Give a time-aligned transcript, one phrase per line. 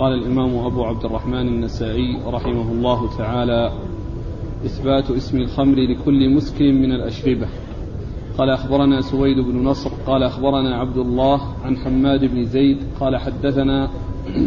[0.00, 3.72] قال الإمام أبو عبد الرحمن النسائي رحمه الله تعالى
[4.64, 7.46] إثبات اسم الخمر لكل مسكر من الأشربة.
[8.38, 13.90] قال أخبرنا سويد بن نصر قال أخبرنا عبد الله عن حماد بن زيد قال حدثنا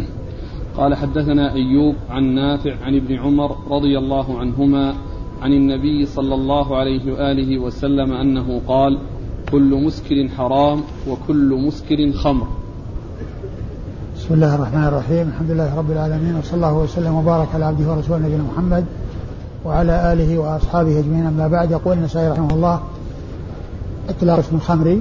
[0.78, 4.94] قال حدثنا أيوب عن نافع عن ابن عمر رضي الله عنهما
[5.42, 8.98] عن النبي صلى الله عليه وآله وسلم أنه قال
[9.52, 12.63] كل مسكر حرام وكل مسكر خمر.
[14.24, 15.28] بسم الله الرحمن الرحيم.
[15.28, 18.84] الحمد لله رب العالمين وصلى الله وسلم وبارك على عبده ورسوله نبينا محمد
[19.64, 21.26] وعلى آله وأصحابه أجمعين.
[21.26, 22.80] أما بعد يقول النسائي رحمه الله
[24.08, 24.98] إطلاق اسم الخمر.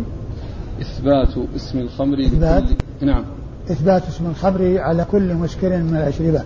[0.82, 3.24] إثبات اسم الخمر إثبات؟ لكل نعم.
[3.72, 6.42] إثبات اسم الخمر على كل مسكر من الأشربة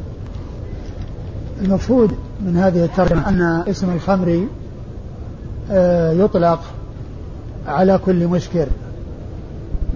[1.61, 4.47] المقصود من هذه الترجمة أن اسم الخمر
[5.71, 6.59] آه، يطلق
[7.67, 8.67] على كل مسكر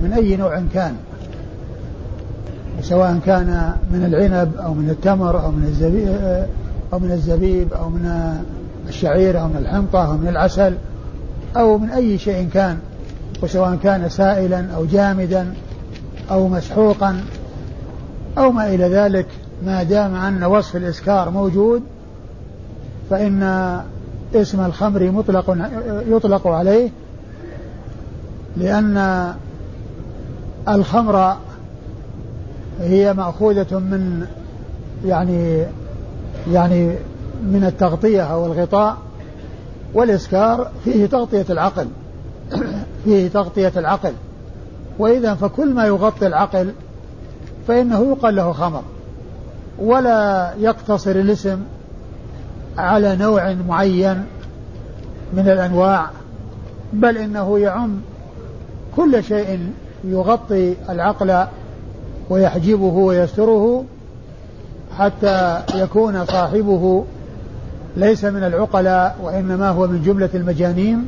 [0.04, 0.96] من أي نوع كان.
[2.82, 6.46] سواء كان من العنب أو من التمر أو من الزبيب
[6.94, 8.36] أو من الزبيب أو من
[8.90, 10.74] الشعير أو من الحنطة أو من العسل
[11.58, 12.78] أو من أي شيء كان
[13.44, 15.54] وسواء كان سائلا أو جامدا
[16.32, 17.24] أو مسحوقا
[18.38, 19.28] أو ما إلى ذلك
[19.66, 21.82] ما دام أن وصف الإسكار موجود
[23.10, 23.44] فإن
[24.36, 25.58] اسم الخمر مطلق
[26.08, 26.90] يطلق عليه
[28.58, 29.28] لأن
[30.68, 31.38] الخمر
[32.82, 34.28] هي مأخوذة من
[35.06, 35.66] يعني
[36.52, 36.96] يعني
[37.44, 38.98] من التغطية أو الغطاء
[39.94, 41.88] والإسكار فيه تغطية العقل.
[43.04, 44.14] فيه تغطية العقل.
[45.00, 46.74] وإذا فكل ما يغطي العقل
[47.68, 48.84] فإنه يقال له خمر.
[49.80, 51.60] ولا يقتصر الاسم
[52.78, 54.26] على نوع معين
[55.34, 56.10] من الأنواع
[56.94, 58.02] بل إنه يعم
[58.96, 59.72] كل شيء
[60.04, 61.46] يغطي العقل
[62.32, 63.84] ويحجبه ويستره
[64.98, 67.04] حتى يكون صاحبه
[67.98, 71.08] ليس من العقلاء وإنما هو من جملة المجانين.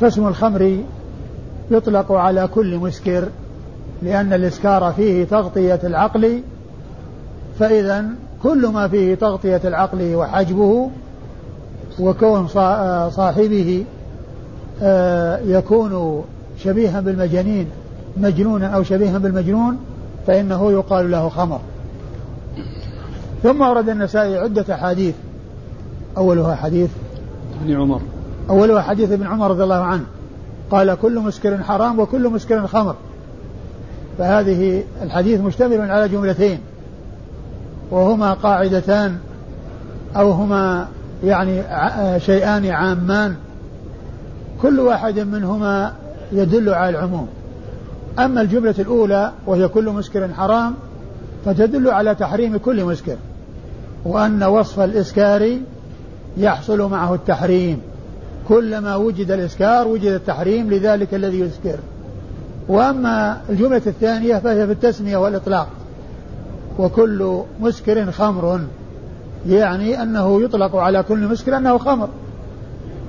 [0.00, 0.78] فاسم الخمر
[1.70, 3.28] يطلق على كل مسكر
[4.02, 6.42] لأن الإسكار فيه تغطية العقل.
[7.58, 8.04] فإذا
[8.42, 10.90] كل ما فيه تغطية العقل وحجبه
[12.00, 12.48] وكون
[13.10, 13.84] صاحبه
[14.82, 16.24] آه، يكون
[16.58, 17.66] شبيها بالمجانين.
[18.20, 19.78] مجنونا أو شبيها بالمجنون
[20.26, 21.60] فإنه يقال له خمر.
[23.42, 25.14] ثم ورد النسائي عدة أحاديث.
[26.16, 26.90] أولها حديث
[27.62, 28.00] ابن عمر.
[28.50, 30.04] أولها حديث ابن عمر رضي الله عنه.
[30.70, 32.94] قال كل مسكر حرام وكل مسكر خمر.
[34.18, 36.58] فهذه الحديث مشتمل على جملتين.
[37.90, 39.18] وهما قاعدتان
[40.16, 40.88] أو هما
[41.24, 41.62] يعني
[42.20, 43.36] شيئان عامان.
[44.62, 45.92] كل واحد منهما
[46.32, 47.28] يدل على العموم.
[48.18, 50.74] أما الجملة الأولى وهي كل مسكر حرام
[51.44, 53.16] فتدل على تحريم كل مسكر
[54.04, 55.58] وأن وصف الإسكار
[56.36, 57.80] يحصل معه التحريم.
[58.48, 61.78] كلما وجد الإسكار وجد التحريم لذلك الذي يسكر.
[62.68, 65.68] وأما الجملة الثانية فهي في التسمية والإطلاق.
[66.78, 68.60] وكل مسكر خمر
[69.48, 72.08] يعني أنه يطلق على كل مسكر أنه خمر.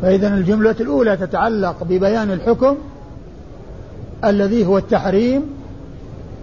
[0.02, 2.76] فإذا الجملة الأولى تتعلق ببيان الحكم
[4.26, 5.42] الذي هو التحريم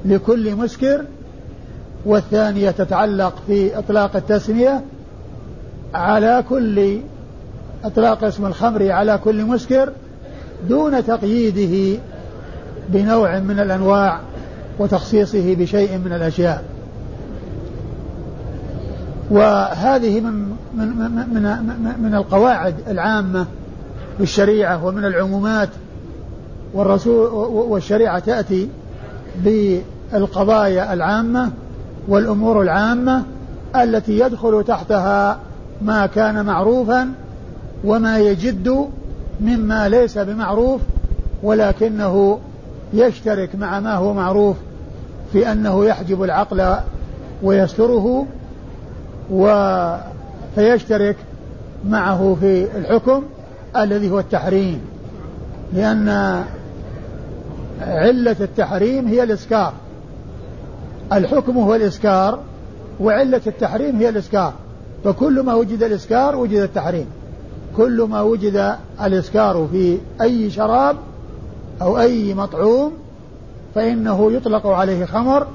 [0.04, 1.04] لكل مسكر
[2.06, 4.82] والثانية تتعلق في إطلاق التسمية
[5.94, 6.98] على كل
[7.84, 9.92] إطلاق اسم الخمر على كل مسكر
[10.69, 12.00] دون تقييده
[12.88, 14.20] بنوع من الأنواع
[14.78, 16.65] وتخصيصه بشيء من الأشياء.
[19.31, 20.88] وهذه من من
[21.34, 23.47] من من, القواعد العامة
[24.19, 25.69] بالشريعة ومن العمومات
[26.76, 28.69] والرسول والشريعة تأتي
[29.44, 31.50] بالقضايا العامة
[32.09, 33.22] والأمور العامة
[33.76, 35.38] التي يدخل تحتها
[35.82, 37.09] ما كان معروفا
[37.84, 38.88] وما يجد
[39.41, 40.81] مما ليس بمعروف
[41.42, 42.38] ولكنه
[42.94, 44.56] يشترك مع ما هو معروف
[45.32, 46.76] في أنه يحجب العقل
[47.42, 48.27] ويستره
[50.54, 51.16] فيشترك
[51.89, 53.22] معه في الحكم
[53.77, 54.80] الذي هو التحريم.
[55.72, 56.45] لأن
[57.80, 59.72] علة التحريم هي الإسكار.
[61.12, 62.38] الحكم هو الإسكار
[63.00, 64.52] وعلة التحريم هي الإسكار.
[65.04, 67.06] فكل ما وجد الإسكار وجد التحريم.
[67.76, 70.96] كل ما وجد الإسكار في أي شراب
[71.82, 72.92] أو أي مطعوم
[73.74, 75.46] فإنه يطلق عليه خمر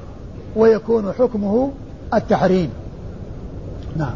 [0.56, 1.72] ويكون حكمه
[2.14, 2.70] التحريم.
[3.98, 4.14] نعم.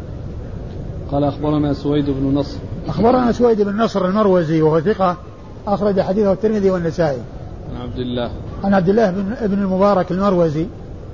[1.12, 2.58] قال أخبرنا سويد بن نصر.
[2.88, 5.16] أخبرنا سويد بن نصر المروزي وهو ثقة
[5.66, 7.18] أخرج حديثه الترمذي والنسائي.
[7.74, 8.30] عن عبد الله.
[8.64, 10.66] عن عبد الله بن ابن المبارك المروزي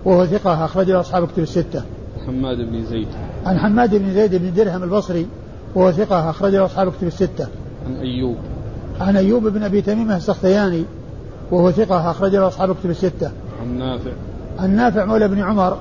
[0.05, 1.83] وهو ثقة أخرج له أصحاب كتب الستة.
[2.27, 3.09] حماد بن زيد.
[3.47, 5.27] عن حماد بن زيد بن درهم البصري
[5.75, 7.47] وهو ثقة أخرج له أصحاب كتب الستة.
[7.87, 8.37] عن أيوب.
[9.01, 10.85] عن أيوب بن أبي تميمة السختياني
[11.51, 13.31] وهو ثقة أخرج له أصحاب كتب الستة.
[13.63, 14.11] عن نافع.
[14.59, 15.77] عن نافع مولى بن عمر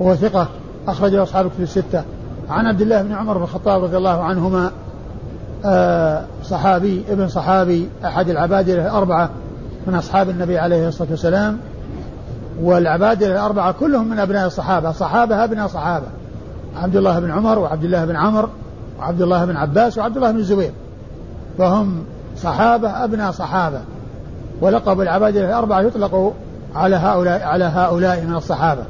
[0.00, 0.48] وهو ثقة
[0.88, 2.04] أخرج له أصحاب كتب الستة.
[2.48, 4.70] عن عبد الله بن عمر بن الخطاب رضي الله عنهما
[5.64, 9.30] آه صحابي ابن صحابي أحد العباد الأربعة.
[9.86, 11.58] من أصحاب النبي عليه الصلاة والسلام
[12.60, 16.06] والعباد الأربعة كلهم من أبناء الصحابة صحابة أبناء صحابة.
[16.76, 18.48] عبد الله بن عمر وعبد الله بن عمر
[18.98, 20.72] وعبد الله بن عباس وعبد الله بن الزبير.
[21.58, 22.04] فهم
[22.36, 23.80] صحابة أبناء صحابة.
[24.60, 26.34] ولقب العباد الأربعة يطلق
[26.74, 28.82] على هؤلاء على هؤلاء من الصحابة.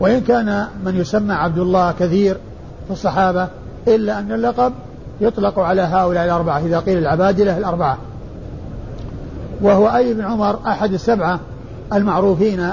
[0.00, 2.36] وإن كان من يسمى عبد الله كثير
[2.86, 3.48] في الصحابة
[3.88, 4.72] إلا أن اللقب
[5.20, 7.98] يطلق على هؤلاء الأربعة إذا قيل العبادلة الأربعة.
[9.64, 11.40] وهو أي بن عمر أحد السبعة
[11.92, 12.68] المعروفين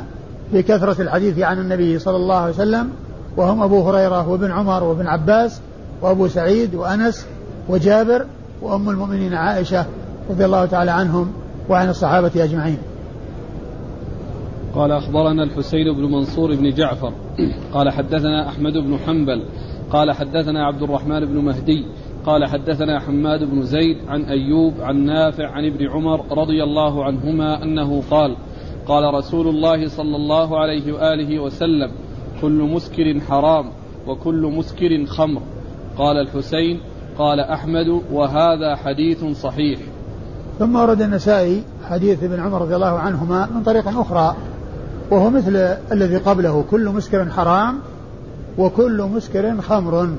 [0.53, 2.89] بكثرة الحديث عن النبي صلى الله عليه وسلم
[3.37, 5.61] وهم أبو هريرة وابن عمر وابن عباس
[6.01, 7.25] وأبو سعيد وأنس
[7.69, 8.25] وجابر
[8.61, 9.85] وأم المؤمنين عائشة
[10.29, 11.31] رضي الله تعالى عنهم
[11.69, 12.77] وعن الصحابة أجمعين.
[14.75, 17.13] قال أخبرنا الحسين بن منصور بن جعفر.
[17.73, 19.43] قال حدثنا أحمد بن حنبل.
[19.91, 21.85] قال حدثنا عبد الرحمن بن مهدي.
[22.25, 27.63] قال حدثنا حماد بن زيد عن أيوب عن نافع عن ابن عمر رضي الله عنهما
[27.63, 28.35] أنه قال
[28.87, 31.91] قال رسول الله صلى الله عليه وآله وسلم
[32.41, 33.65] كل مسكر حرام
[34.07, 35.41] وكل مسكر خمر.
[35.97, 36.79] قال الحسين
[37.17, 39.79] قال أحمد وهذا حديث صحيح.
[40.59, 44.35] ثم ورد النسائي حديث ابن عمر رضي الله عنهما من طريق أخرى
[45.11, 45.55] وهو مثل
[45.91, 47.79] الذي قبله كل مسكر حرام
[48.57, 50.09] وكل مسكر خمر.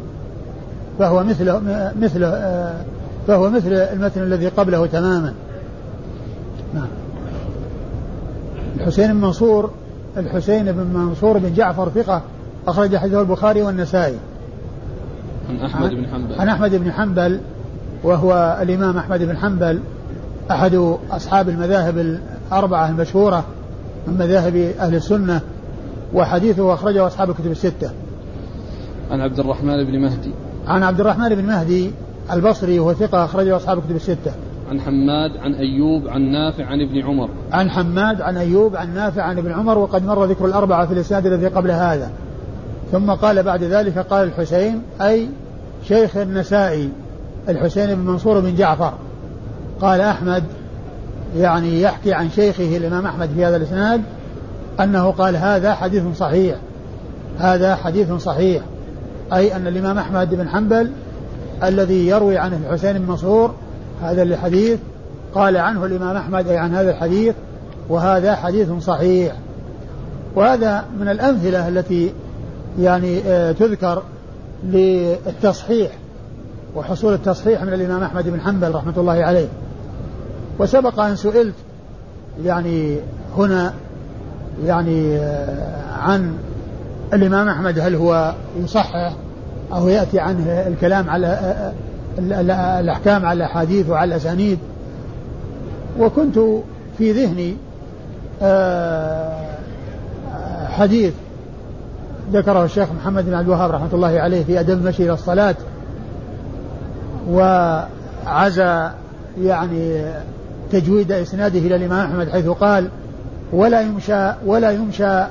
[0.99, 1.61] فهو مثل
[2.01, 2.21] مثل
[3.27, 5.35] فهو مثل المثل الذي قبله تماما.
[6.75, 6.89] نعم.
[8.77, 9.71] الحسين بن منصور
[10.17, 12.23] الحسين بن منصور بن جعفر ثقة
[12.67, 14.17] أخرج حديثه البخاري والنسائي.
[15.49, 16.41] عن أحمد بن حنبل.
[16.41, 17.41] عن أحمد بن حنبل
[18.05, 19.81] وهو الإمام أحمد بن حنبل
[20.51, 23.45] أحد أصحاب المذاهب الأربعة المشهورة
[24.07, 25.41] من مذاهب أهل السنة
[26.15, 27.91] وحديثه أخرجه أصحاب الكتب الستة.
[29.11, 30.33] عن عبد الرحمن بن مهدي.
[30.67, 31.91] عن عبد الرحمن بن مهدي
[32.33, 34.33] البصري وهو ثقة أخرجه أصحاب الكتب الستة.
[34.71, 37.29] عن حماد عن أيوب عن نافع عن ابن عمر.
[37.53, 41.27] عن حماد عن أيوب عن نافع عن ابن عمر وقد مر ذكر الأربعة في الإسناد
[41.27, 42.11] الذي قبل هذا.
[42.93, 45.29] ثم قال بعد ذلك قال الحسين أي
[45.89, 46.89] شيخ النسائي
[47.49, 48.93] الحسين بن منصور بن جعفر.
[49.81, 50.45] قال أحمد
[51.37, 54.03] يعني يحكي عن شيخه الإمام أحمد في هذا الإسناد
[54.81, 56.57] أنه قال هذا حديث صحيح
[57.39, 58.63] هذا حديث صحيح.
[59.35, 60.91] أي أن الإمام أحمد بن حنبل
[61.63, 63.55] الذي يروي عنه الحسين بن منصور
[64.03, 64.79] هذا الحديث
[65.35, 67.35] قال عنه الإمام أحمد أي عن هذا الحديث
[67.89, 69.33] وهذا حديث صحيح.
[70.35, 72.13] وهذا من الأمثلة التي
[72.81, 74.03] يعني آه، تذكر
[74.65, 75.91] للتصحيح
[76.75, 79.49] وحصول التصحيح من الإمام أحمد بن حنبل رحمة الله عليه.
[80.59, 81.55] وسبق أن سئلت
[82.45, 82.99] يعني
[83.37, 83.75] هنا
[84.65, 86.35] يعني آه، عن
[87.13, 88.35] الإمام أحمد هل هو
[88.65, 89.13] يصحح؟
[89.73, 91.73] أو يأتي عنه الكلام على آه،
[92.81, 94.59] الأحكام على الأحاديث وعلى الأسانيد.
[95.99, 96.39] وكنت
[96.99, 97.57] في ذهني
[100.67, 101.13] حديث
[102.33, 105.55] ذكره الشيخ محمد بن عبد الوهاب رحمة الله عليه في أدب المشي إلى الصلاة
[107.31, 108.91] وعزى
[109.43, 110.05] يعني
[110.73, 112.89] تجويد إسناده إلى الإمام أحمد حيث قال
[113.53, 115.25] ولا يمشى ولا يمشى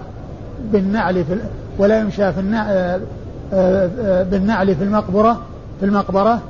[0.72, 1.38] بالنعل في
[1.78, 2.40] ولا يمشى في
[4.32, 5.42] بالنعل في المقبرة
[5.80, 6.42] في المقبرة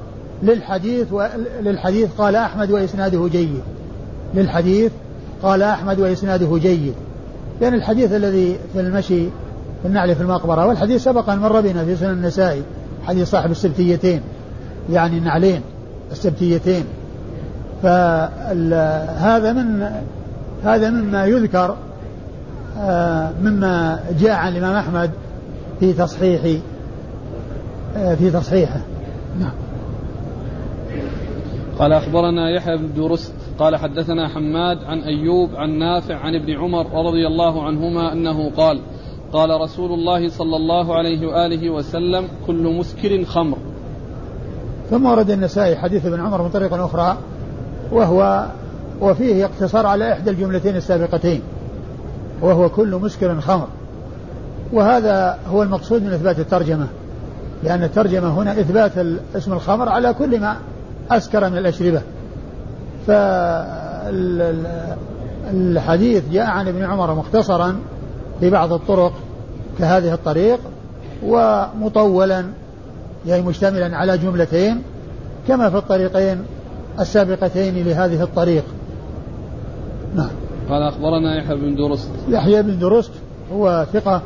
[0.44, 1.08] للحديث
[1.62, 3.62] للحديث قال أحمد وإسناده جيد.
[4.36, 4.92] للحديث
[5.44, 6.94] قال أحمد وإسناده جيد.
[7.62, 9.24] لأن الحديث الذي في المشي
[9.82, 12.64] في النعل في المقبرة والحديث سبق أن مر بنا في سنن النسائي
[13.08, 14.22] حديث صاحب السبتيتين
[14.92, 15.62] يعني النعلين
[16.12, 16.84] السبتيتين.
[17.84, 19.90] فهذا من
[20.64, 21.76] هذا مما يذكر
[22.80, 25.12] آه، مما جاء عن الإمام أحمد
[25.80, 26.62] في تصحيح
[27.94, 28.82] في تصحيحه.
[29.40, 29.54] نعم.
[31.80, 37.06] قال أخبرنا يحيى بن درست قال حدثنا حماد عن أيوب عن نافع عن ابن عمر
[37.06, 38.82] رضي الله عنهما أنه قال
[39.34, 43.58] قال رسول الله صلى الله عليه وآله وسلم كل مسكر خمر.
[44.90, 47.18] ثم ورد النسائي حديث ابن عمر من طريق أخرى
[47.92, 48.46] وهو
[49.02, 51.42] وفيه اقتصار على إحدى الجملتين السابقتين
[52.42, 53.68] وهو كل مسكر خمر.
[54.74, 56.88] وهذا هو المقصود من إثبات الترجمة.
[57.64, 58.92] لأن الترجمة هنا إثبات
[59.36, 60.56] اسم الخمر على كل ما
[61.12, 62.02] أسكر من الأشربة.
[65.48, 67.76] فالحديث جاء عن ابن عمر مختصرا
[68.40, 69.14] في بعض الطرق
[69.80, 70.60] كهذه الطريق
[71.24, 72.46] ومطولا
[73.28, 74.82] يعني مشتملا على جملتين
[75.48, 76.44] كما في الطريقين
[77.00, 78.64] السابقتين لهذه الطريق.
[80.16, 80.30] نعم.
[80.70, 82.10] قال أخبرنا يحيى بن درست.
[82.30, 83.12] يحيى بن درست
[83.54, 84.22] هو ثقة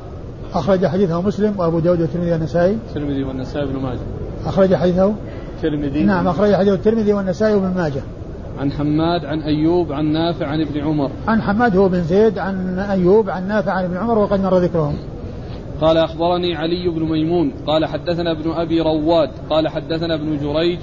[0.56, 2.78] أخرج حديثه مسلم وأبو داود والترمذي والنسائي.
[2.90, 4.00] الترمذي والنسائي بن ماجه.
[4.46, 5.14] أخرج حديثه.
[5.56, 6.04] الترمذي.
[6.04, 8.02] نعم أخرج حديثه الترمذي والنسائي وابن ماجه.
[8.60, 11.12] عن حماد عن أيوب عن نافع عن ابن عمر.
[11.28, 14.96] عن حماد هو بن زيد عن أيوب عن نافع عن ابن عمر وقد مر ذكرهم.
[15.82, 17.52] قال أخبرني علي بن ميمون.
[17.68, 19.30] قال حدثنا ابن أبي رواد.
[19.50, 20.80] قال حدثنا ابن جريج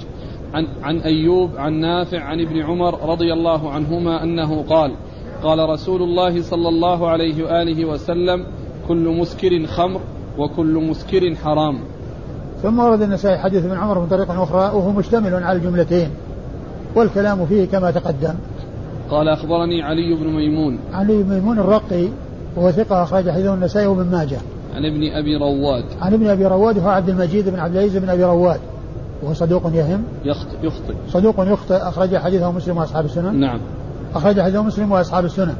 [0.53, 4.91] عن, عن أيوب عن نافع عن ابن عمر رضي الله عنهما أنه قال
[5.43, 8.45] قال رسول الله صلى الله عليه وآله وسلم
[8.87, 10.01] كل مسكر خمر
[10.37, 11.79] وكل مسكر حرام.
[12.63, 16.09] ثم ورد النسائي حديث ابن عمر من طريق أخرى وهو مشتمل على الجملتين
[16.95, 18.33] والكلام فيه كما تقدم.
[19.09, 20.79] قال أخبرني علي بن ميمون.
[20.93, 22.07] علي بن ميمون الرقي
[22.55, 24.37] وهو ثقة أخرج حديثه النسائي وابن ماجه.
[24.75, 25.83] عن ابن أبي رواد.
[26.01, 28.59] عن ابن أبي رواد هو عبد المجيد بن عبد العزيز بن أبي رواد
[29.23, 30.03] وهو صدوق يهم.
[30.25, 30.93] يخطئ يخطئ.
[31.09, 33.39] صدوق يخطئ أخرج حديثه مسلم وأصحاب السنن.
[33.39, 33.59] نعم.
[34.15, 35.55] أخرج حديثه مسلم وأصحاب السنن.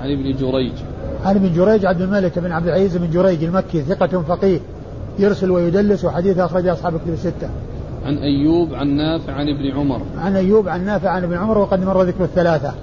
[0.00, 0.72] عن ابن جريج.
[1.24, 4.60] عن ابن جريج عبد الملك بن عبد العزيز بن جريج المكي ثقة فقيه
[5.18, 7.50] يرسل ويدلس وحديثه أخرجه أصحاب الكتب الستة.
[8.06, 10.00] عن أيوب عن نافع عن ابن عمر.
[10.18, 12.74] عن أيوب عن نافع عن ابن عمر وقد مر ذكر الثلاثة.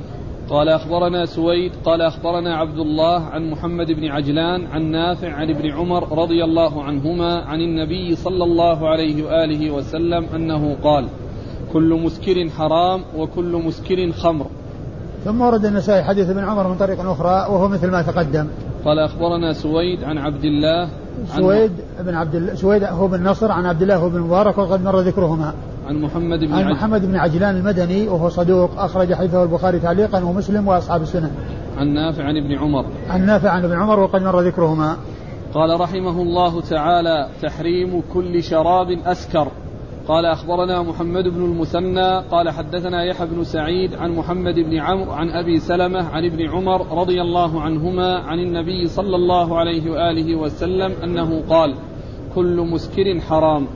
[0.49, 5.69] قال أخبرنا سويد قال أخبرنا عبد الله عن محمد بن عجلان عن نافع عن ابن
[5.71, 11.07] عمر رضي الله عنهما عن النبي صلى الله عليه وآله وسلم أنه قال
[11.73, 14.45] كل مسكر حرام وكل مسكر خمر
[15.25, 18.47] ثم ورد النسائي حديث ابن عمر من طريق أخرى وهو مثل ما تقدم.
[18.85, 20.89] قال أخبرنا سويد عن عبد الله
[21.35, 24.99] سويد بن عبد الله سويد هو بن نصر عن عبد الله بن مبارك وقد مر
[24.99, 25.53] ذكرهما.
[25.87, 30.67] عن محمد بن عن محمد بن عجلان المدني وهو صدوق أخرج حديثه البخاري تعليقا ومسلم
[30.67, 31.31] وأصحاب السنن
[31.77, 32.85] عن نافع عن ابن عمر.
[33.09, 34.97] عن نافع عن ابن عمر وقد مر ذكرهما.
[35.53, 39.47] قال رحمه الله تعالى تحريم كل شراب أسكر.
[40.07, 45.29] قال أخبرنا محمد بن المثنى قال حدثنا يحيى بن سعيد عن محمد بن عمرو عن
[45.29, 50.93] أبي سلمة عن ابن عمر رضي الله عنهما عن النبي صلى الله عليه وآله وسلم
[51.03, 51.75] أنه قال
[52.35, 53.67] كل مسكر حرام.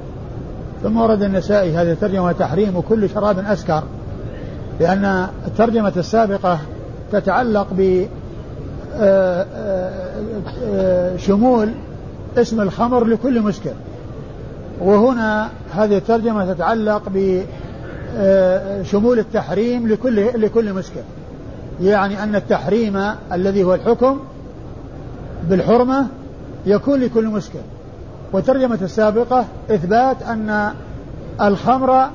[0.84, 3.84] ثم ورد النسائي هذه الترجمة تحريم كل شراب أسكر
[4.80, 6.60] لأن الترجمة السابقة
[7.12, 8.06] تتعلق ب
[8.96, 9.92] آه، آه،
[10.64, 11.70] آه، شمول
[12.38, 13.74] اسم الخمر لكل مسكر.
[14.80, 17.02] وهنا هذه الترجمة تتعلق
[18.16, 21.02] بشمول التحريم لكل لكل مسكر
[21.82, 24.20] يعني أن التحريم الذي هو الحكم
[25.50, 26.08] بالحرمة
[26.66, 27.60] يكون لكل مسكر
[28.34, 30.74] والترجمة السابقة إثبات أن
[31.42, 32.10] الخمر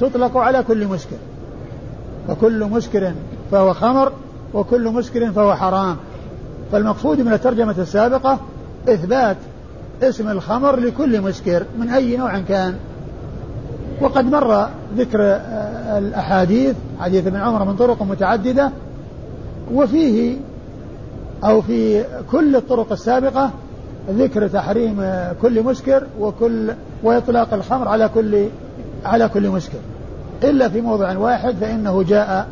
[0.00, 1.16] تطلق على كل مسكر
[2.28, 3.12] فكل مسكر
[3.50, 4.12] فهو خمر
[4.54, 5.96] وكل مسكر فهو حرام.
[6.72, 8.38] فالمقصود من الترجمة السابقة
[8.88, 9.36] إثبات
[10.02, 12.74] اسم الخمر لكل مسكر من أي نوع كان.
[14.00, 18.70] وقد مر ذكر آه، الأحاديث حديث ابن عمر من طرق متعددة
[19.74, 20.36] وفيه
[21.44, 23.50] أو في كل الطرق السابقة
[24.10, 25.04] ذكر تحريم
[25.42, 28.46] كل مسكر وكل وإطلاق الخمر على كل
[29.04, 29.78] على كل مسكر.
[30.44, 32.46] إلا في موضع واحد فإنه جاء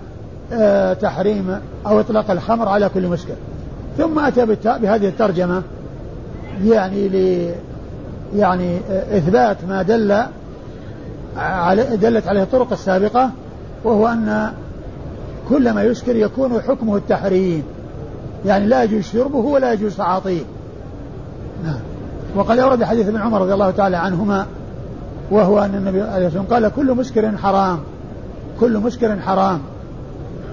[0.52, 3.34] آه، تحريم أو إطلاق الخمر على كل مسكر.
[3.98, 5.62] ثم أتى بهذه الترجمة.
[6.64, 7.50] يعني ل
[8.36, 10.22] يعني إثبات ما دل
[11.36, 13.30] على دلت عليه الطرق السابقة
[13.84, 14.52] وهو أن
[15.48, 17.62] كل ما يسكر يكون حكمه التحريم.
[18.46, 20.42] يعني لا يجوز شربه ولا يجوز تعاطيه.
[21.64, 21.80] نعم.
[22.36, 24.46] وقد أورد حديث ابن عمر رضي الله تعالى عنهما
[25.30, 27.78] وهو أن النبي عليه الصلاة والسلام قال كل مسكر حرام
[28.60, 29.60] كل مسكر حرام.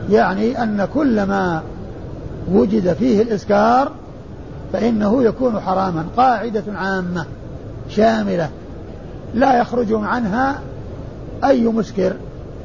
[0.09, 1.61] يعني أن كل ما
[2.51, 3.91] وجد فيه الإسكار
[4.73, 7.25] فإنه يكون حراما قاعدة عامة
[7.89, 8.49] شاملة
[9.33, 10.59] لا يخرج عنها
[11.43, 12.13] أي مسكر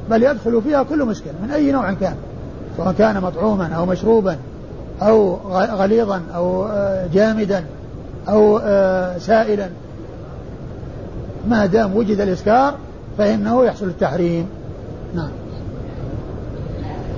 [0.09, 2.15] بل يدخل فيها كل مسكر من أي نوع كان
[2.77, 4.37] سواء كان مطعوما أو مشروبا
[5.01, 7.63] أو غليظا أو آه، جامدا
[8.29, 9.69] أو آه، سائلا.
[11.47, 12.73] ما دام وجد الإسكار
[13.17, 14.45] فإنه يحصل التحريم.
[15.15, 15.29] نعم.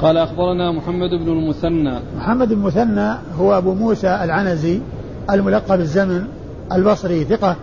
[0.01, 1.99] قال أخبرنا محمد بن المثنى.
[2.17, 4.79] محمد بن المثنى هو أبو موسى العنزي
[5.29, 6.23] الملقب الزمن
[6.71, 7.55] البصري ثقة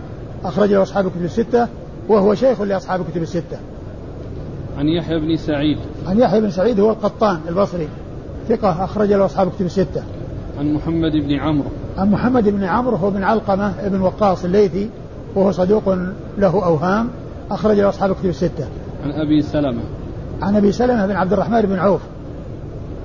[0.44, 1.68] أخرج له أصحاب الكتب الستة
[2.08, 3.58] وهو شيخ لأصحاب الكتب الستة.
[4.78, 5.78] عن يحيى بن سعيد.
[6.06, 7.88] عن يحيى بن سعيد هو القطان البصري
[8.48, 10.02] ثقة أخرج له أصحاب الكتب الستة.
[10.58, 11.68] عن محمد بن عمرو.
[11.98, 14.90] عن محمد بن عمرو هو بن علقمة بن وقاص الليثي
[15.34, 15.98] وهو صدوق
[16.38, 17.08] له أوهام
[17.50, 18.68] أخرج له أصحاب الكتب الستة.
[19.04, 19.82] عن أبي سلمة.
[20.42, 22.00] عن أبي سلمة بن عبد الرحمن بن عوف.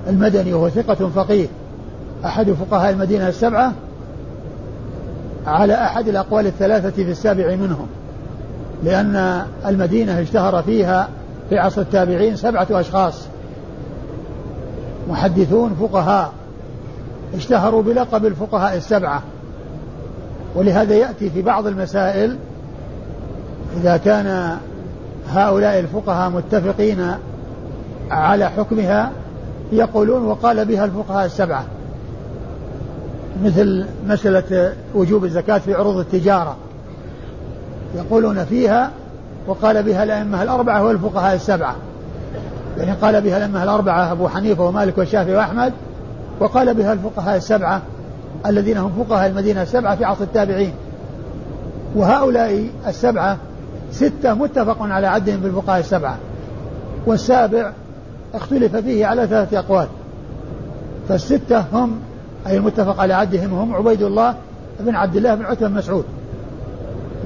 [0.08, 1.46] المدني وهو ثقة فقيه.
[2.24, 3.72] أحد فقهاء المدينة السبعة
[5.46, 7.86] على أحد الأقوال الثلاثة في السابع منهم
[8.84, 11.08] لأن المدينة اشتهر فيها
[11.48, 13.26] في عصر التابعين سبعة أشخاص.
[15.08, 16.32] محدثون فقهاء
[17.34, 19.22] اشتهروا بلقب الفقهاء السبعة.
[20.54, 22.36] ولهذا يأتي في بعض المسائل
[23.80, 24.58] إذا كان
[25.30, 27.10] هؤلاء الفقهاء متفقين
[28.10, 29.10] على حكمها
[29.76, 31.64] يقولون وقال بها الفقهاء السبعة
[33.44, 36.56] مثل مسألة وجوب الزكاة في عروض التجارة.
[37.96, 38.90] يقولون فيها
[39.46, 41.76] وقال بها الأئمة الأربعة والفقهاء السبعة.
[42.78, 45.72] يعني قال بها الأئمة الأربعة أبو حنيفة ومالك والشافعي وأحمد
[46.40, 47.82] وقال بها الفقهاء السبعة
[48.46, 50.72] الذين هم فقهاء المدينة السبعة في عصر التابعين.
[51.96, 53.38] وهؤلاء السبعة
[53.92, 56.16] ستة متفق على عدهم بالفقهاء السبعة.
[57.06, 57.72] والسابع
[58.34, 59.86] اختلف فيه على ثلاثة أقوال.
[61.08, 62.00] فالستة هم
[62.46, 64.34] أي المتفق على عدهم هم عبيد الله
[64.80, 66.04] بن عبد الله بن عتبة بن مسعود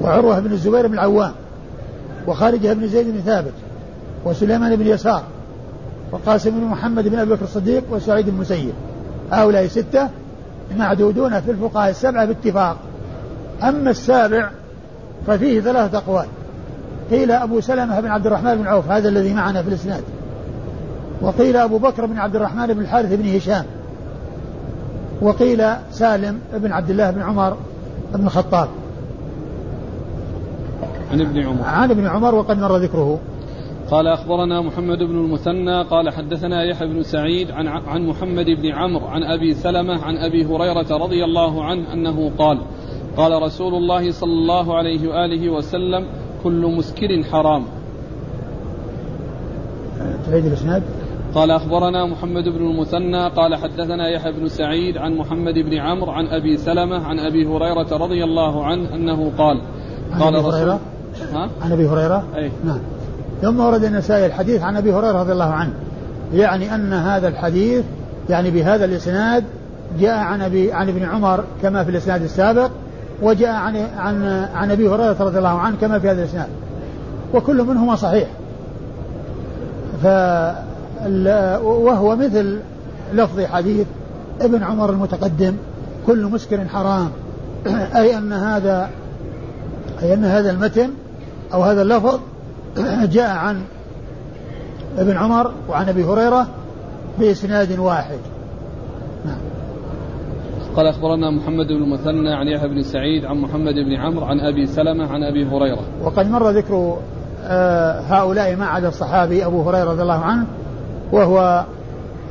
[0.01, 1.31] وعروة بن الزبير بن العوام
[2.27, 3.53] وخارجة بن زيد بن ثابت
[4.25, 5.23] وسليمان بن يسار
[6.11, 8.73] وقاسم بن محمد بن أبي بكر الصديق وسعيد بن المسيب.
[9.31, 10.09] هؤلاء ستة
[10.77, 12.77] معدودون في الفقهاء السبعة باتفاق.
[13.63, 14.49] أما السابع
[15.27, 16.25] ففيه ثلاثة أقوال.
[17.11, 20.03] قيل أبو سلمة بن عبد الرحمن بن عوف هذا الذي معنا في الإسناد.
[21.21, 23.65] وقيل أبو بكر بن عبد الرحمن بن الحارث بن هشام
[25.21, 27.57] وقيل سالم بن عبد الله بن عمر
[28.13, 28.69] بن الخطاب.
[31.11, 31.63] عن ابن عمر.
[31.63, 33.19] عن ابن عمر وقد مر ذكره.
[33.91, 39.05] قال أخبرنا محمد بن المثنى قال حدثنا يحيى بن سعيد عن عن محمد بن عمرو
[39.05, 42.61] عن أبي سلمة عن أبي هريرة رضي الله عنه أنه قال
[43.17, 46.05] قال رسول الله صلى الله عليه وآله وسلم
[46.43, 47.63] كل مسكر حرام.
[50.25, 50.83] تعيد الإسناد؟
[51.35, 56.27] قال أخبرنا محمد بن المثنى قال حدثنا يحيى بن سعيد عن محمد بن عمرو عن
[56.27, 59.61] أبي سلمة عن أبي هريرة رضي الله عنه أنه قال
[60.19, 60.79] قال أبي هريرة؟
[61.33, 62.51] ها؟ عن أبي هريرة؟ أي.
[62.65, 62.79] نعم.
[63.41, 65.73] ثم ورد النسائي الحديث عن أبي هريرة رضي الله عنه.
[66.33, 67.85] يعني أن هذا الحديث
[68.29, 69.43] يعني بهذا الإسناد
[69.99, 72.71] جاء عن أبي عن ابن عمر كما في الإسناد السابق
[73.21, 74.23] وجاء عن عن
[74.53, 76.49] عن أبي هريرة رضي الله عنه كما في هذا الإسناد.
[77.33, 78.27] وكل منهما صحيح.
[80.03, 80.07] ف
[81.63, 82.59] وهو مثل
[83.13, 83.87] لفظ حديث
[84.41, 85.55] ابن عمر المتقدم
[86.07, 87.09] كل مسكر حرام.
[87.95, 88.89] أي أن هذا
[90.01, 90.89] أي أن هذا المتن
[91.53, 92.19] أو هذا اللفظ
[93.15, 93.61] جاء عن
[94.97, 96.47] ابن عمر وعن أبي هريرة
[97.19, 98.19] بإسناد واحد.
[99.25, 99.37] نعم.
[100.75, 104.65] قال أخبرنا محمد بن المثنى عن يحيى بن سعيد عن محمد بن عمرو عن أبي
[104.65, 105.81] سلمة عن أبي هريرة.
[106.03, 106.97] وقد مر ذكر
[107.43, 110.45] آه، هؤلاء ما عدا الصحابي أبو هريرة رضي الله عنه
[111.11, 111.65] وهو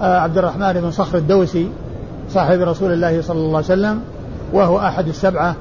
[0.02, 1.68] آه، عبد الرحمن بن صخر الدوسي
[2.28, 4.00] صاحب رسول الله صلى الله عليه وسلم
[4.52, 5.56] وهو أحد السبعة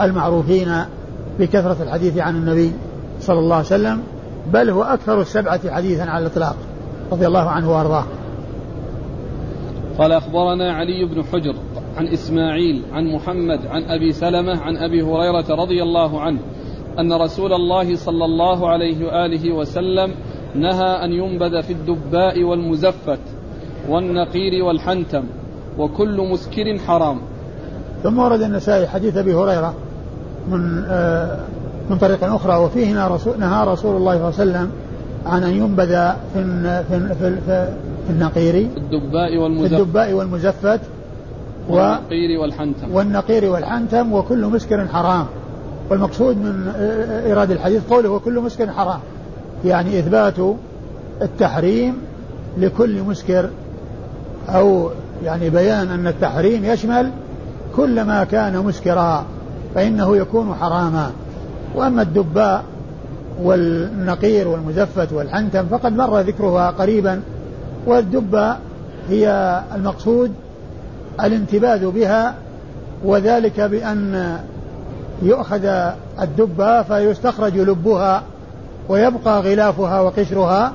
[0.00, 0.68] المعروفين
[1.38, 2.72] بكثرة الحديث عن النبي
[3.20, 4.02] صلى الله عليه وسلم
[4.52, 6.56] بل هو أكثر السبعة حديثا على الإطلاق
[7.12, 8.04] رضي الله عنه وأرضاه.
[9.98, 11.54] قال أخبرنا علي بن حجر
[11.96, 16.38] عن إسماعيل عن محمد عن أبي سلمة عن أبي هريرة رضي الله عنه
[16.98, 20.14] أن رسول الله صلى الله عليه وآله وسلم
[20.54, 23.18] نهى أن ينبذ في الدباء والمزفت
[23.88, 25.24] والنقير والحنتم
[25.78, 27.20] وكل مسكر حرام.
[28.02, 29.74] ثم ورد النسائي حديث أبي هريرة
[30.48, 31.38] من آه
[31.90, 34.70] من طريق أخرى وفيه نهى رسول, نهى رسول الله صلى الله عليه وسلم
[35.26, 36.44] عن أن ينبذ في
[36.88, 37.68] في في, في,
[38.06, 39.74] في النقير الدباء والمزفت.
[39.74, 40.80] في الدباء والمزفت
[41.68, 42.94] والنقير والحنتم.
[42.94, 45.26] والنقير والحنتم وكل مسكر حرام.
[45.90, 46.68] والمقصود من
[47.26, 49.00] إيراد الحديث قوله وكل مسكر حرام.
[49.64, 50.34] يعني إثبات
[51.22, 51.98] التحريم
[52.58, 53.50] لكل مسكر
[54.48, 54.90] أو
[55.24, 57.10] يعني بيان أن التحريم يشمل
[57.76, 59.24] كل ما كان مسكرا
[59.74, 61.10] فإنه يكون حراما.
[61.74, 62.64] وأما الدباء
[63.42, 67.20] والنقير والمزفت والحنتم فقد مر ذكرها قريبا
[67.86, 68.60] والدباء
[69.08, 70.32] هي المقصود
[71.20, 72.34] الانتباذ بها
[73.04, 74.36] وذلك بأن
[75.22, 75.64] يؤخذ
[76.20, 78.22] الدبة فيستخرج لبها
[78.88, 80.72] ويبقى غلافها وقشرها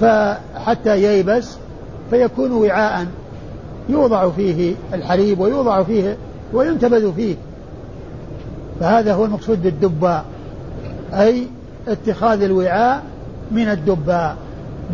[0.00, 1.56] فحتى ييبس
[2.10, 3.06] فيكون وعاء
[3.88, 6.16] يوضع فيه الحليب ويوضع فيه
[6.52, 7.36] وينتبذ فيه.
[8.80, 10.24] فهذا هو المقصود بالدباء
[11.12, 11.46] أي
[11.88, 13.02] اتخاذ الوعاء
[13.50, 14.36] من الدباء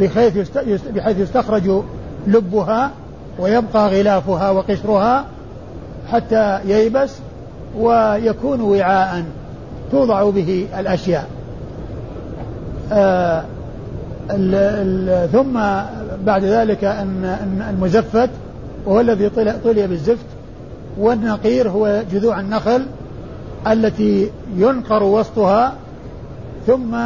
[0.00, 0.50] بحيث
[0.94, 1.82] بحيث يستخرج
[2.26, 2.90] لبها
[3.38, 5.24] ويبقى غلافها وقشرها
[6.12, 7.12] حتى ييبس
[7.78, 9.24] ويكون وعاء
[9.90, 11.28] توضع به الأشياء.
[12.92, 13.44] آه
[14.30, 15.52] ال ثم
[16.26, 18.30] بعد ذلك أن المزفت
[18.86, 19.28] وهو الذي
[19.64, 20.26] طلي بالزفت
[20.98, 22.86] والنقير هو جذوع النخل
[23.66, 25.72] التي ينقر وسطها
[26.66, 26.96] ثم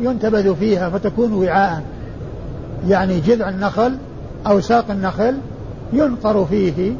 [0.00, 1.82] ينتبذ فيها فتكون وعاء.
[2.88, 3.96] يعني جذع النخل
[4.46, 5.34] أو ساق النخل
[5.92, 6.92] ينقر فيه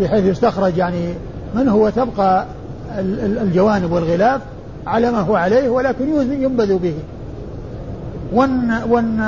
[0.00, 1.14] بحيث يستخرج يعني
[1.54, 2.46] منه وتبقى
[3.18, 4.40] الجوانب والغلاف
[4.86, 6.08] على ما هو عليه ولكن
[6.42, 6.94] ينبذ به.
[8.32, 9.20] ون ون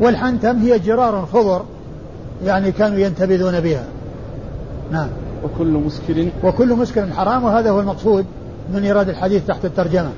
[0.00, 1.64] والحنتم هي جرار خضر
[2.44, 3.84] يعني كانوا ينتبذون بها.
[4.92, 5.08] نعم.
[5.44, 6.28] وكل مسكر.
[6.44, 8.24] وكل مسكر حرام وهذا هو المقصود
[8.74, 10.10] من إيراد الحديث تحت الترجمة.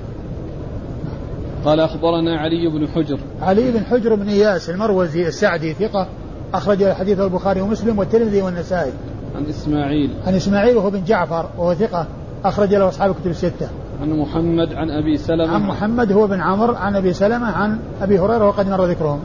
[1.64, 3.18] قال أخبرنا علي بن حجر.
[3.42, 6.06] علي بن حجر بن إياس المروزي السعدي ثقة
[6.54, 8.92] أخرج حديث البخاري ومسلم والترمذي والنسائي.
[9.36, 10.10] عن إسماعيل.
[10.26, 12.06] عن إسماعيل وهو بن جعفر وهو ثقة
[12.44, 13.68] أخرج له أصحاب الكتب الستة.
[14.04, 15.48] عن محمد عن أبي سلمة.
[15.48, 19.20] عن محمد هو بن عمرو عن أبي سلمة عن أبي هريرة وقد مر ذكرهم.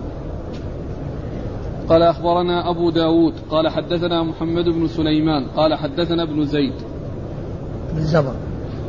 [1.89, 6.73] قال أخبرنا أبو داود قال حدثنا محمد بن سليمان قال حدثنا ابن زيد.
[7.93, 8.33] بن زبر.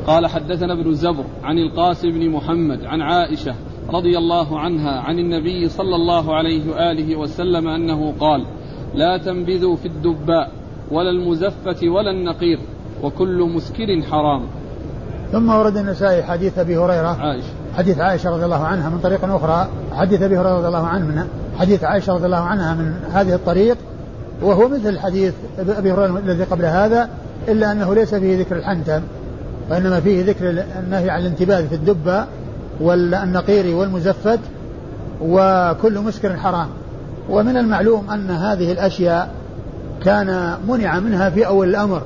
[0.07, 3.55] قال حدثنا ابن زبر عن القاسم بن محمد عن عائشة
[3.93, 8.47] رضي الله عنها عن النبي صلى الله عليه وآله وسلم أنه قال
[8.95, 10.51] لا تنبذوا في الدباء
[10.91, 12.59] ولا المزفة ولا النقير
[13.03, 14.43] وكل مسكر حرام.
[15.33, 17.17] ثم ورد النسائي حديث أبي هريرة.
[17.21, 17.47] عائشة.
[17.77, 19.69] حديث عائشة رضي الله عنها من طريق أخرى.
[19.93, 21.25] حديث أبي هريرة رضي الله عنه من
[21.59, 23.77] حديث عائشة رضي الله عنها من هذه الطريق.
[24.43, 27.09] وهو مثل حديث أبي هريرة الذي قبل هذا
[27.49, 29.01] إلا أنه ليس فيه ذكر الحنتم
[29.71, 32.25] وإنما فيه ذكر النهي عن الانتباه في الدبة
[32.81, 34.41] والنقير والمزفت
[35.23, 36.69] وكل مسكر حرام.
[37.31, 39.31] ومن المعلوم أن هذه الأشياء
[40.05, 42.03] كان منع منها في أول الأمر.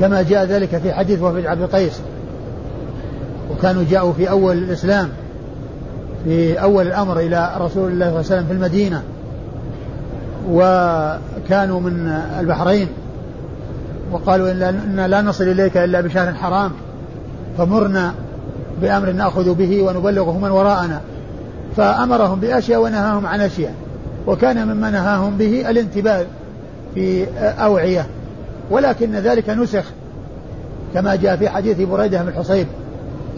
[0.00, 2.00] كما جاء ذلك في حديث وفد عبد القيس.
[3.50, 5.08] وكانوا جاءوا في أول الإسلام
[6.24, 9.02] في أول الأمر إلى رسول الله صلى الله عليه وسلم في المدينة.
[10.50, 12.08] وكانوا من
[12.40, 12.88] البحرين.
[14.12, 16.70] وقالوا إنا لا نصل إليك إلا بشهر حرام.
[17.58, 18.14] فمرنا
[18.82, 21.00] بأمر نأخذ به ونبلغه من وراءنا.
[21.76, 23.74] فأمرهم بأشياء ونهاهم عن أشياء.
[24.26, 26.24] وكان مما نهاهم به الانتباه
[26.94, 28.06] في أوعية.
[28.70, 29.84] ولكن ذلك نسخ
[30.94, 32.66] كما جاء في حديث بريدة بن الحصيب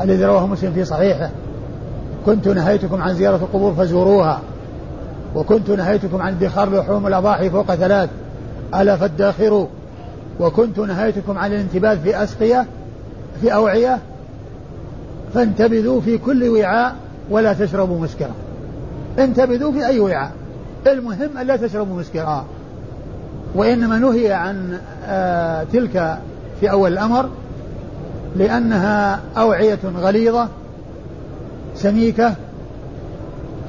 [0.00, 1.30] الذي رواه مسلم في صحيحه.
[2.26, 4.40] كنت نهيتكم عن زيارة القبور فزوروها
[5.34, 8.10] وكنت نهيتكم عن ادخار لحوم الأضاحي فوق ثلاث
[8.74, 9.66] ألا فادخروا؟
[10.40, 12.66] وكنت نهيتكم عن الانتباه في أسقية
[13.40, 13.98] في أوعية
[15.34, 16.94] فانتبذوا في كل وعاء
[17.30, 18.34] ولا تشربوا مسكرا.
[19.18, 20.32] انتبذوا في أي وعاء.
[20.86, 22.44] المهم ألا تشربوا مسكرا.
[23.54, 26.18] وإنما نهي عن آه تلك
[26.60, 27.28] في أول الأمر
[28.36, 30.48] لأنها أوعية غليظة
[31.74, 32.34] سميكة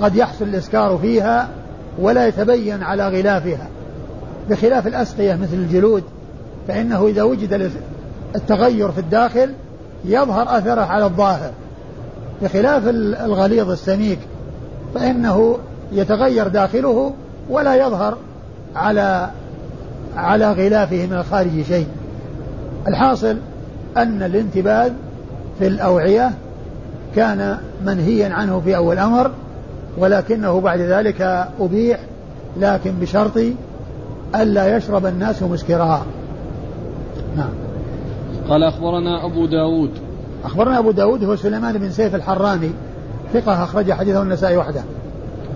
[0.02, 1.50] قد يحصل الإسكار فيها
[2.00, 3.68] ولا يتبين على غلافها.
[4.50, 6.04] بخلاف الأسقية مثل الجلود
[6.68, 7.72] فإنه إذا وجد
[8.36, 9.54] التغير في الداخل
[10.06, 11.52] يظهر أثره على الظاهر.
[12.42, 14.20] بخلاف الغليظ السميك
[14.96, 15.58] فإنه
[15.92, 17.14] يتغير داخله
[17.50, 18.18] ولا يظهر
[18.76, 19.30] على
[20.18, 21.88] على غلافه من الخارج شيء.
[22.88, 23.38] الحاصل
[23.98, 24.92] أن الانتباذ
[25.60, 26.32] في الأوعية
[27.16, 29.32] كان منهيا عنه في أول أمر
[29.98, 32.00] ولكنه بعد ذلك أبيح
[32.60, 33.40] لكن بشرط
[34.36, 36.06] ألا يشرب الناس مسكرا.
[37.38, 37.50] نعم.
[38.50, 39.92] قال أخبرنا أبو داود.
[40.44, 42.70] أخبرنا أبو داود هو سليمان بن سيف الحراني
[43.34, 44.84] ثقة أخرج حديثه النسائي وحده.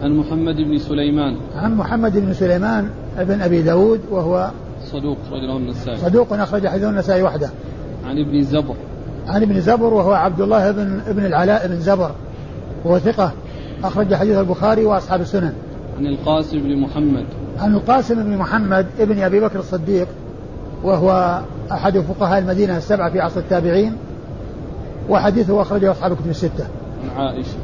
[0.04, 1.36] عن محمد بن سليمان.
[1.56, 2.89] عن محمد بن سليمان
[3.23, 4.51] بن أبي داود وهو
[4.86, 5.97] صدوق رجل النسائي.
[5.97, 7.49] صدوق أخرج حديثه النسائي وحده.
[8.06, 8.75] عن ابن زبر.
[9.27, 12.12] عن ابن زبر وهو عبد الله بن ابن العلاء بن زبر.
[12.86, 13.32] وهو ثقة
[13.84, 15.53] أخرج حديث البخاري وأصحاب السنن.
[15.97, 17.25] عن القاسم بن محمد.
[17.60, 20.08] عن القاسم بن محمد ابن أبي بكر الصديق
[20.84, 23.93] وهو أحد فقهاء المدينة السبعة في عصر التابعين
[25.10, 26.67] وحديثه أخرجه أصحاب الكتب الستة.
[27.03, 27.58] عن عائشة.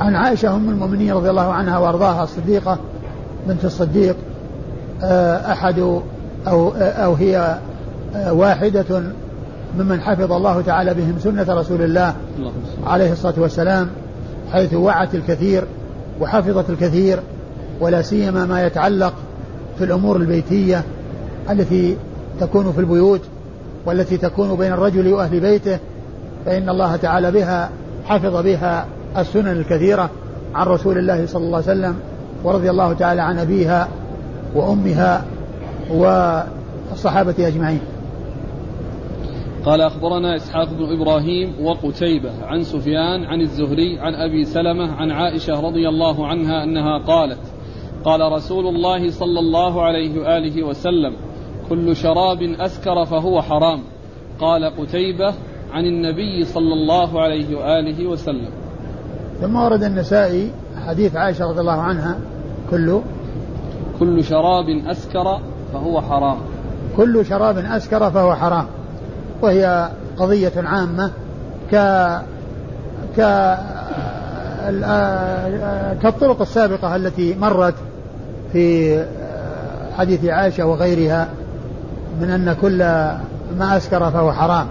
[0.00, 2.78] عن عائشة أم المؤمنين رضي الله عنها وأرضاها الصديقة
[3.48, 4.16] بنت الصديق
[5.52, 5.78] أحد
[6.46, 7.58] أو أو هي
[8.14, 9.02] آه، واحدة
[9.78, 12.14] ممن حفظ الله تعالى بهم سنة رسول الله
[12.86, 13.88] عليه الصلاة والسلام
[14.52, 15.64] حيث وعت الكثير
[16.20, 17.18] وحفظت الكثير
[17.80, 19.14] ولا سيما ما يتعلق
[19.78, 20.84] في الأمور البيتية
[21.50, 21.96] التي
[22.40, 23.20] تكون في البيوت
[23.86, 25.78] والتي تكون بين الرجل وأهل بيته
[26.46, 27.70] فإن الله تعالى بها
[28.04, 28.86] حفظ بها
[29.18, 30.10] السنن الكثيرة
[30.54, 31.94] عن رسول الله صلى الله عليه وسلم
[32.44, 33.88] ورضي الله تعالى عن أبيها
[34.54, 35.24] وأمها
[35.90, 37.80] والصحابة أجمعين.
[39.64, 45.60] قال أخبرنا إسحاق بن إبراهيم وقتيبة عن سفيان عن الزهري عن أبي سلمة عن عائشة
[45.60, 47.38] رضي الله عنها أنها قالت
[48.04, 51.16] قال رسول الله صلى الله عليه وآله وسلم
[51.68, 53.80] كل شراب أسكر فهو حرام.
[54.40, 55.34] قال قتيبة
[55.72, 58.50] عن النبي صلى الله عليه وآله وسلم.
[59.40, 60.50] ثم ورد النسائي
[60.86, 62.18] حديث عائشة رضي الله عنها
[62.70, 63.00] كل
[64.02, 65.38] كل شراب أسكر
[65.72, 66.36] فهو حرام.
[66.96, 68.66] كل شراب أسكر فهو حرام.
[69.42, 71.10] وهي قضية عامة
[71.72, 71.76] ك
[73.16, 73.20] ك
[76.02, 77.74] كالطرق السابقة التي مرت
[78.52, 79.04] في
[79.98, 81.28] حديث عائشة وغيرها
[82.20, 82.78] من أن كل
[83.58, 84.66] ما أسكر فهو حرام.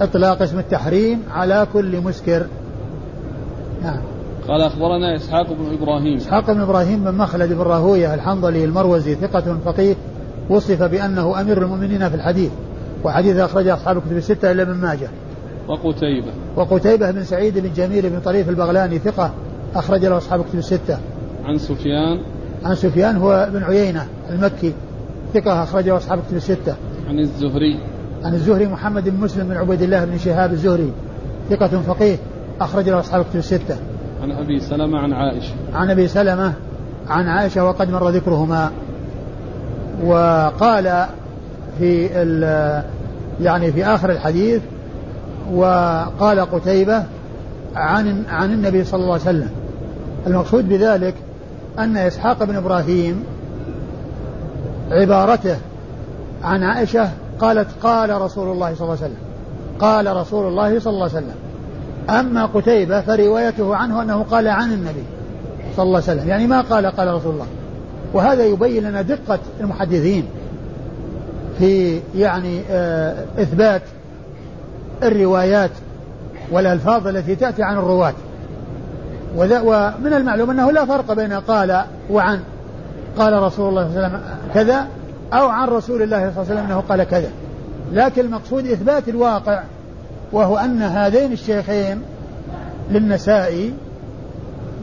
[0.00, 2.46] إطلاق اسم التحريم على كل مسكر.
[3.82, 4.00] نعم.
[4.48, 6.16] قال أخبرنا إسحاق بن إبراهيم.
[6.16, 9.94] إسحاق بن إبراهيم بن مخلد بن راهوية الحنظلي المروزي ثقة فقيه
[10.50, 12.50] وصف بأنه أمير المؤمنين في الحديث
[13.04, 15.08] وحديث أخرجه أصحاب الكتب الستة إلا ابن ماجه.
[15.68, 16.32] وقتيبة.
[16.56, 19.30] وقتيبة بن سعيد بن جميل بن طريف البغلاني ثقة
[19.74, 20.98] أخرج له أصحاب الكتب الستة.
[21.44, 22.20] عن سفيان.
[22.64, 24.72] عن سفيان هو بن عيينة المكي
[25.34, 26.74] ثقة أخرجه أصحاب الكتب الستة.
[27.08, 27.80] عن الزهري.
[28.24, 30.92] عن الزهري محمد بن مسلم بن عبيد الله بن شهاب الزهري
[31.50, 32.16] ثقة فقيه
[32.60, 33.76] أخرج له أصحاب الكتب الستة.
[34.22, 35.54] عن أبي سلمة عن عائشة.
[35.74, 36.52] عن أبي سلمة
[37.08, 38.70] عن عائشة وقد مر ذكرهما.
[40.04, 41.06] وقال
[41.78, 42.06] في
[43.40, 44.62] يعني في آخر الحديث
[45.52, 47.04] وقال قتيبة
[47.76, 49.50] عن عن النبي صلى الله عليه وسلم.
[50.26, 51.14] المقصود بذلك
[51.78, 53.24] أن إسحاق بن إبراهيم
[54.90, 55.56] عبارته
[56.44, 57.08] عن عائشة
[57.40, 59.28] قالت قال رسول الله صلى الله عليه وسلم
[59.78, 61.34] قال رسول الله صلى الله عليه وسلم
[62.10, 65.04] أما قتيبة فروايته عنه أنه قال عن النبي
[65.76, 66.28] صلى الله عليه وسلم.
[66.28, 67.46] يعني ما قال قال رسول الله.
[68.12, 70.24] وهذا يبين لنا دقة المحدثين
[71.58, 73.82] في يعني آه إثبات
[75.02, 75.70] الروايات
[76.52, 78.14] والألفاظ التي تأتي عن الرواة.
[79.36, 82.40] ومن المعلوم أنه لا فرق بين قال وعن
[83.18, 84.20] قال رسول الله صلى الله عليه وسلم
[84.54, 84.86] كذا
[85.32, 87.30] أو عن رسول الله صلى الله عليه وسلم أنه قال كذا.
[87.92, 89.62] لكن المقصود إثبات الواقع
[90.32, 92.02] وهو أن هذين الشيخين
[92.90, 93.74] للنسائي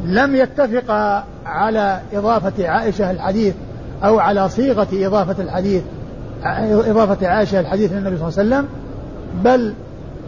[0.06, 3.54] لم يتفقا على إضافة عائشة الحديث
[4.04, 5.84] أو على صيغة إضافة الحديث
[6.72, 8.68] إضافة عائشة الحديث للنبي صلى الله عليه وسلم
[9.44, 9.74] بل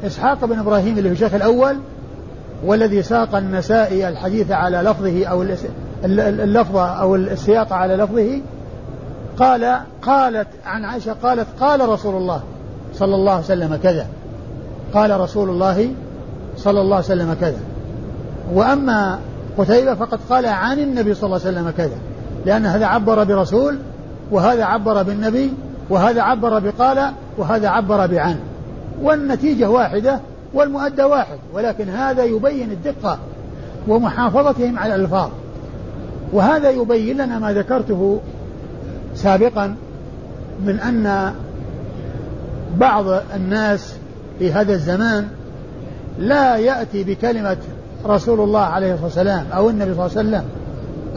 [0.05, 1.77] إسحاق بن إبراهيم اللي هو الشيخ الأول
[2.65, 5.45] والذي ساق النسائي الحديث على لفظه أو
[6.03, 8.41] اللفظة أو السياق على لفظه.
[9.39, 12.41] قال قالت عن عائشة قالت قال رسول الله
[12.93, 14.07] صلى الله عليه وسلم كذا.
[14.93, 15.89] قال رسول الله
[16.57, 17.59] صلى الله عليه وسلم كذا.
[18.53, 19.19] وأما
[19.57, 21.97] قتيبة فقد قال عن النبي صلى الله عليه وسلم كذا.
[22.45, 23.77] لأن هذا عبر برسول
[24.31, 25.53] وهذا عبر بالنبي
[25.89, 28.35] وهذا عبر بقال وهذا عبر بعن.
[29.01, 30.19] والنتيجة واحدة
[30.53, 33.17] والمؤدى واحد ولكن هذا يبين الدقة
[33.87, 35.29] ومحافظتهم على الألفاظ.
[36.33, 38.19] وهذا يبين لنا ما ذكرته
[39.15, 39.75] سابقا
[40.65, 41.33] من أن
[42.77, 43.96] بعض الناس
[44.39, 45.27] في هذا الزمان
[46.19, 47.57] لا يأتي بكلمة
[48.05, 50.43] رسول الله عليه الصلاة والسلام أو النبي صلى الله عليه وسلم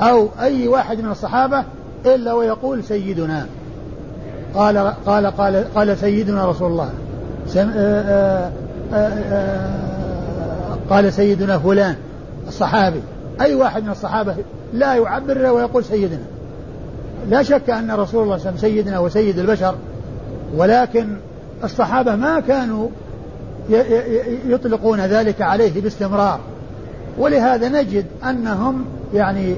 [0.01, 1.65] أو أي واحد من الصحابة
[2.07, 3.47] إلا ويقول سيدنا.
[4.55, 6.91] قال قال قال قال سيدنا رسول الله.
[7.57, 8.51] آآ آآ
[8.95, 9.71] آآ
[10.91, 11.95] قال سيدنا فلان
[12.49, 13.01] الصحابي.
[13.41, 14.35] أي واحد من الصحابة
[14.73, 16.25] لا يعبر ويقول سيدنا.
[17.29, 19.75] لا شك أن رسول الله صلى الله عليه وسلم سيدنا وسيد البشر
[20.57, 21.17] ولكن
[21.65, 22.89] الصحابة ما كانوا
[24.49, 26.41] يطلقون ذلك عليه باستمرار.
[27.19, 29.57] ولهذا نجد أنهم يعني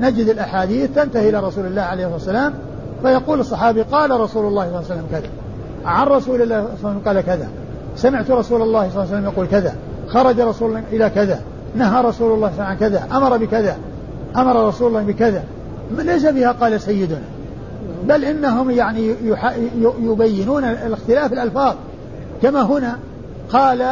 [0.00, 2.54] نجد الأحاديث تنتهي إلى رسول الله عليه الصلاة والسلام
[3.02, 5.28] فيقول الصحابي قال رسول الله صلى الله عليه وسلم كذا
[5.84, 7.48] عن رسول الله صلى الله عليه وسلم قال كذا
[7.96, 9.74] سمعت رسول الله صلى الله عليه وسلم يقول كذا
[10.08, 11.40] خرج رسول الله إلى كذا
[11.76, 13.76] نهى رسول الله صلى الله عليه وسلم عن كذا أمر بكذا
[14.36, 15.44] أمر رسول الله بكذا.
[15.98, 17.22] ليس فيها قال سيدنا.
[18.08, 19.14] بل إنهم يعني
[20.02, 21.74] يبينون الاختلاف الألفاظ.
[22.44, 22.98] كما هنا
[23.48, 23.86] قال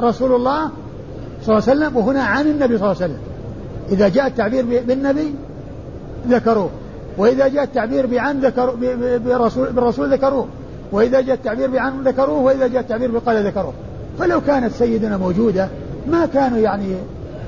[0.00, 0.70] رسول الله
[1.42, 3.18] صلى الله عليه وسلم وهنا عن النبي صلى الله عليه وسلم.
[3.92, 5.34] إذا جاء التعبير بالنبي
[6.28, 6.70] ذكروه
[7.18, 8.76] وإذا جاء التعبير بعن ذكر
[9.26, 10.46] برسول بالرسول ذكروه
[10.92, 13.72] وإذا جاء التعبير بعن ذكروه وإذا جاء التعبير بقال ذكروه.
[14.18, 15.68] فلو كانت سيدنا موجودة
[16.10, 16.94] ما كانوا يعني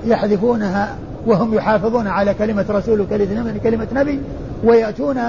[0.07, 4.21] يحذفونها وهم يحافظون على كلمة رسول وكلمة كلمة نبي
[4.65, 5.21] ويأتون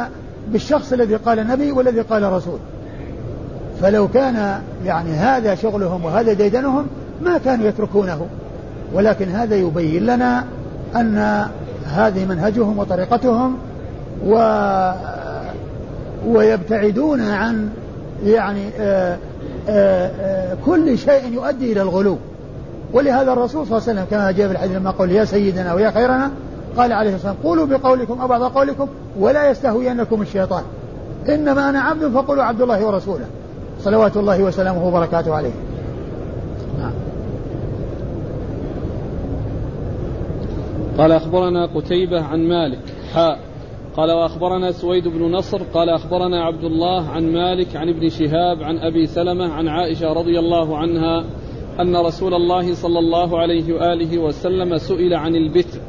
[0.48, 2.60] بالشخص الذي قال نبي والذي قال رسول.
[3.82, 6.88] فلو كان يعني هذا شغلهم وهذا ديدنهم
[7.22, 8.28] ما كانوا يتركونه.
[8.94, 10.46] ولكن هذا يبين لنا
[10.96, 11.46] أن
[11.86, 13.58] هذه منهجهم وطريقتهم
[14.28, 14.36] و
[16.28, 17.70] ويبتعدون عن
[18.24, 19.18] يعني آآ
[19.70, 22.18] آآ كل شيء يؤدي إلى الغلو.
[22.94, 25.92] ولهذا الرسول صلى الله عليه وسلم كما جاء في الحديث لما قال يا سيدنا ويا
[25.92, 26.32] خيرنا
[26.78, 28.88] قال عليه الصلاة والسلام قولوا بقولكم أو بعض قولكم
[29.20, 30.64] ولا يستهوينكم الشيطان.
[31.30, 33.26] إنما أنا عبد فقولوا عبد الله ورسوله.
[33.86, 35.54] صلوات الله وسلامه وبركاته عليه.
[40.98, 42.80] قال أخبرنا قتيبة عن مالك
[43.14, 43.40] حاء.
[43.98, 48.78] قال وأخبرنا سويد بن نصر قال أخبرنا عبد الله عن مالك عن ابن شهاب عن
[48.78, 51.24] أبي سلمة عن عائشة رضي الله عنها
[51.80, 55.80] أن رسول الله صلى الله عليه وآله وسلم سئل عن البتر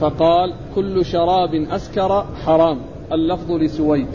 [0.00, 2.78] فقال كل شراب أسكر حرام.
[3.12, 4.06] اللفظ لسويد.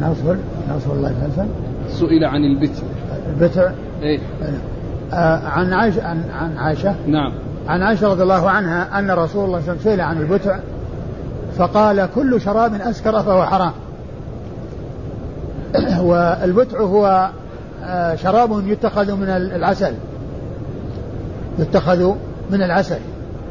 [0.00, 0.36] نصر
[0.76, 1.48] نصر الله وسلم
[1.88, 2.82] سئل عن البتر.
[3.28, 4.20] البتر؟ إيه.
[5.12, 7.32] آه عن عائشة عن, عن عائشة؟ نعم.
[7.68, 10.58] عن عائشة رضي الله عنها أن رسول الله صلى الله عليه وسلم سئل عن البتع
[11.58, 13.72] فقال كل شراب أسكر فهو حرام.
[16.08, 17.30] والبتع هو
[17.84, 19.94] آه، شراب يتخذ من العسل.
[21.58, 22.14] يتخذ
[22.50, 22.98] من العسل.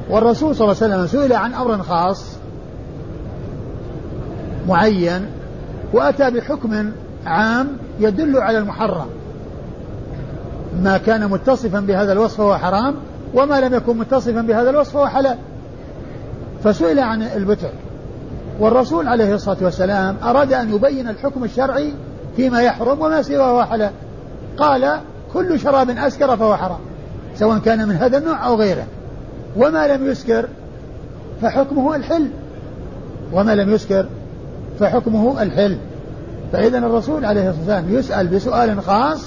[0.10, 2.38] والرسول صلى الله عليه وسلم سئل عن أمر خاص
[4.68, 5.26] معين
[5.94, 6.92] وأتى بحكم
[7.26, 7.68] عام
[8.00, 9.08] يدل على المحرم.
[10.84, 12.96] ما كان متصفا بهذا الوصف فهو حرام
[13.34, 15.38] وما لم يكن متصفا بهذا الوصف فهو حلال.
[16.64, 17.70] فسئل عن البتع
[18.60, 21.94] والرسول عليه الصلاة والسلام أراد أن يبين الحكم الشرعي
[22.36, 23.92] فيما يحرم وما سواه حلال.
[24.58, 25.00] قال
[25.34, 26.80] كل شراب أسكر فهو حرام
[27.36, 28.86] سواء كان من هذا النوع أو غيره.
[29.58, 30.48] وما لم يسكر
[31.42, 32.28] فحكمه الحل.
[33.34, 34.06] وما لم يسكر
[34.80, 35.78] فحكمه الحل.
[36.52, 39.26] فإذا الرسول عليه الصلاة والسلام يسأل بسؤال خاص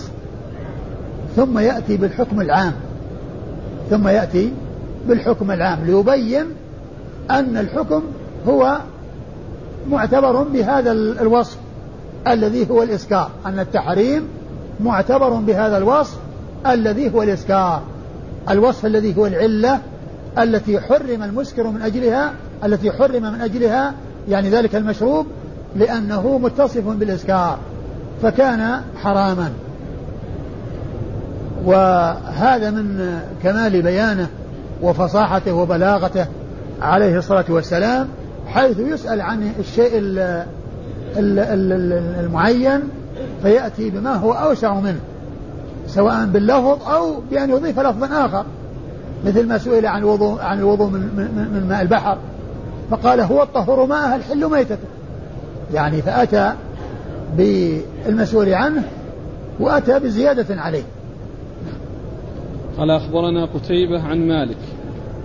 [1.36, 2.72] ثم يأتي بالحكم العام.
[3.90, 4.52] ثم يأتي
[5.08, 6.46] بالحكم العام ليبين
[7.30, 8.02] أن الحكم
[8.48, 8.78] هو
[9.90, 11.58] معتبر بهذا الوصف
[12.28, 13.30] الذي هو الإسكار.
[13.46, 14.28] أن التحريم
[14.80, 16.18] معتبر بهذا الوصف
[16.66, 17.82] الذي هو الإسكار.
[18.50, 19.80] الوصف الذي هو العلة
[20.38, 22.32] التي حرم المسكر من أجلها
[22.64, 23.94] التي حرم من أجلها
[24.28, 25.26] يعني ذلك المشروب
[25.76, 27.59] لأنه متصف بالإسكار
[28.22, 29.52] فكان حراما.
[31.64, 34.28] وهذا من كمال بيانه
[34.83, 36.26] وفصاحته وبلاغته
[36.83, 38.09] عليه الصلاة والسلام
[38.46, 39.90] حيث يسأل عن الشيء
[42.20, 42.80] المعين
[43.42, 45.00] فيأتي بما هو أوسع منه
[45.87, 48.44] سواء باللفظ أو بأن يضيف لفظا آخر
[49.24, 52.18] مثل ما سئل عن الوضوء عن الوضوء من, من, من ماء البحر
[52.90, 54.88] فقال هو الطهور ماءها الحل ميتته.
[55.74, 56.52] يعني فأتى
[57.37, 58.83] بالمسؤول عنه
[59.61, 60.83] وأتى بزيادة عليه.
[62.78, 64.56] قال أخبرنا قتيبة عن مالك.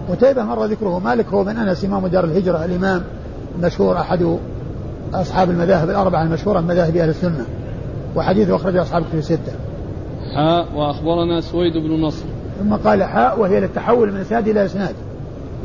[0.10, 0.99] قتيبة مر ذكره.
[0.99, 2.65] مالك هو من أنس إمام دار الهجرة.
[2.65, 3.03] الإمام
[3.60, 4.38] المشهور أحد
[5.13, 7.45] أصحاب المذاهب الأربعة المشهورة من مذاهب أهل السنة
[8.15, 9.51] وحديثه أخرجه أصحاب الكتب الستة.
[10.36, 12.25] حاء وأخبرنا سويد بن نصر.
[12.60, 14.95] ثم قال حاء وهي للتحول من إسناد إلى إسناد.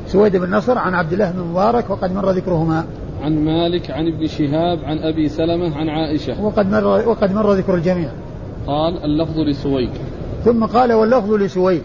[0.07, 2.85] سويد بن نصر عن عبد الله بن مبارك وقد مر ذكرهما.
[3.23, 6.43] عن مالك عن ابن شهاب عن أبي سلمة عن عائشة.
[6.43, 8.11] وقد مر وقد مر ذكر الجميع.
[8.67, 9.91] قال اللفظ لسويد
[10.45, 11.83] ثم قال واللفظ لسويد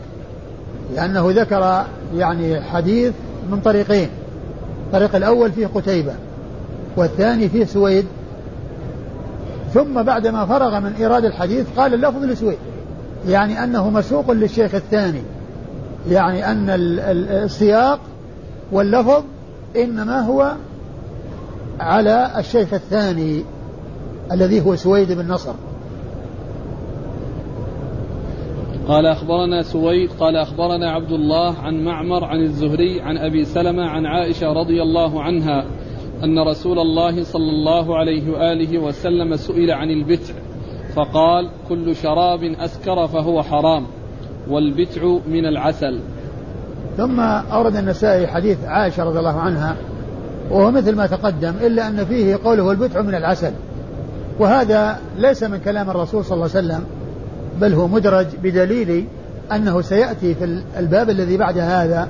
[0.96, 3.14] لأنه ذكر يعني حديث
[3.52, 4.10] من طريقين.
[4.88, 6.14] الطريق الأول فيه قتيبة
[6.98, 8.06] والثاني فيه سويد.
[9.74, 12.58] ثم بعدما فرغ من إيراد الحديث قال اللفظ لسويد
[13.28, 15.22] يعني أنه مسوق للشيخ الثاني.
[16.10, 18.00] يعني أن السياق
[18.72, 19.24] واللفظ
[19.76, 20.54] إنما هو
[21.80, 23.44] على الشيخ الثاني
[24.32, 25.54] الذي هو سويد بن نصر.
[28.88, 34.06] قال أخبرنا سويد قال أخبرنا عبد الله عن معمر عن الزهري عن أبي سلمة عن
[34.06, 35.66] عائشة رضي الله عنها
[36.24, 40.34] أن رسول الله صلى الله عليه وآله وسلم سئل عن البتع
[40.96, 43.86] فقال كل شراب أسكر فهو حرام
[44.50, 46.00] والبتع من العسل.
[46.98, 49.78] ثم أورد النسائي حديث عائشة رضي الله عنها
[50.50, 53.52] وهو مثل ما تقدم إلا أن فيه قوله البتع من العسل.
[54.40, 56.84] وهذا ليس من كلام الرسول صلى الله عليه وسلم
[57.62, 59.08] بل هو مدرج بدليل
[59.52, 62.08] أنه سيأتي في الباب الذي بعد هذا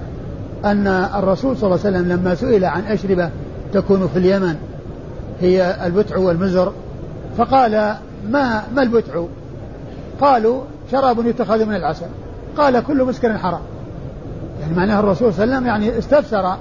[0.65, 3.29] أن الرسول صلى الله عليه وسلم لما سئل عن أشربة
[3.73, 4.55] تكون في اليمن
[5.41, 6.73] هي البتع والمزر
[7.37, 7.95] فقال
[8.29, 9.23] ما ما البتع
[10.21, 12.05] قالوا شراب يتخذ من العسل.
[12.57, 13.61] قال كل مسكر حرام.
[14.61, 16.57] يعني معناه الرسول صلى الله عليه وسلم يعني استفسر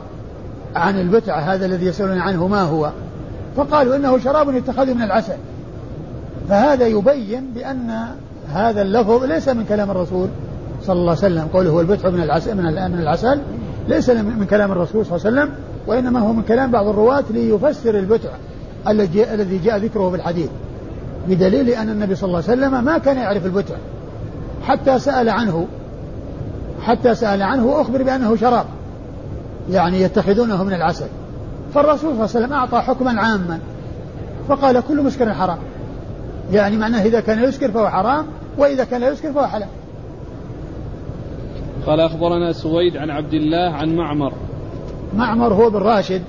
[0.75, 2.91] عن البتع هذا الذي يسألون عنه ما هو؟
[3.57, 5.37] فقالوا إنه شراب يتخذ من العسل.
[6.49, 8.05] فهذا يبين بأن
[8.53, 10.29] هذا اللفظ ليس من كلام الرسول
[10.83, 11.49] صلى الله عليه وسلم.
[11.53, 13.41] قوله هو البتع من العسل من العسل.
[13.89, 15.55] ليس من كلام الرسول صلى الله عليه وسلم
[15.87, 18.31] وإنما هو من كلام بعض الرواة ليفسر البتع
[18.89, 20.49] الذي جاء ذكره في الحديث.
[21.29, 23.75] بدليل أن النبي صلى الله عليه وسلم ما كان يعرف البتع.
[24.62, 25.66] حتى سأل عنه
[26.81, 28.66] حتى سأل عنه وأخبر بأنه شراب.
[29.70, 31.06] يعني يتخذونه من العسل.
[31.74, 33.58] فالرسول صلى الله عليه وسلم أعطى حكما عاما
[34.48, 35.58] فقال كل مسكر حرام.
[36.52, 38.26] يعني معناه إذا كان يسكر فهو حرام
[38.58, 39.68] وإذا كان لا يسكر فهو حلال.
[41.86, 44.32] قال أخبرنا سويد عن عبد الله عن معمر.
[45.16, 46.22] معمر هو بن راشد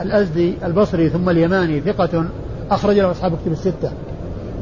[0.00, 2.24] الأزدي البصري ثم اليماني ثقة
[2.70, 3.92] أخرج له أصحاب كتب الستة.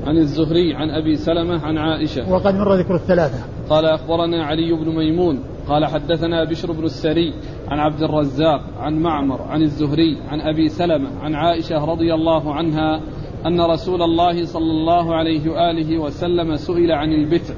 [0.07, 2.33] عن الزهري عن أبي سلمة عن عائشة.
[2.33, 3.39] وقد مر ذكر الثلاثة.
[3.71, 5.41] قال أخبرنا علي بن ميمون.
[5.69, 7.35] قال حدثنا بشر بن السري
[7.69, 13.01] عن عبد الرزاق عن معمر عن الزهري عن أبي سلمة عن عائشة رضي الله عنها
[13.47, 17.55] أن رسول الله صلى الله عليه وآله وسلم سئل عن البتع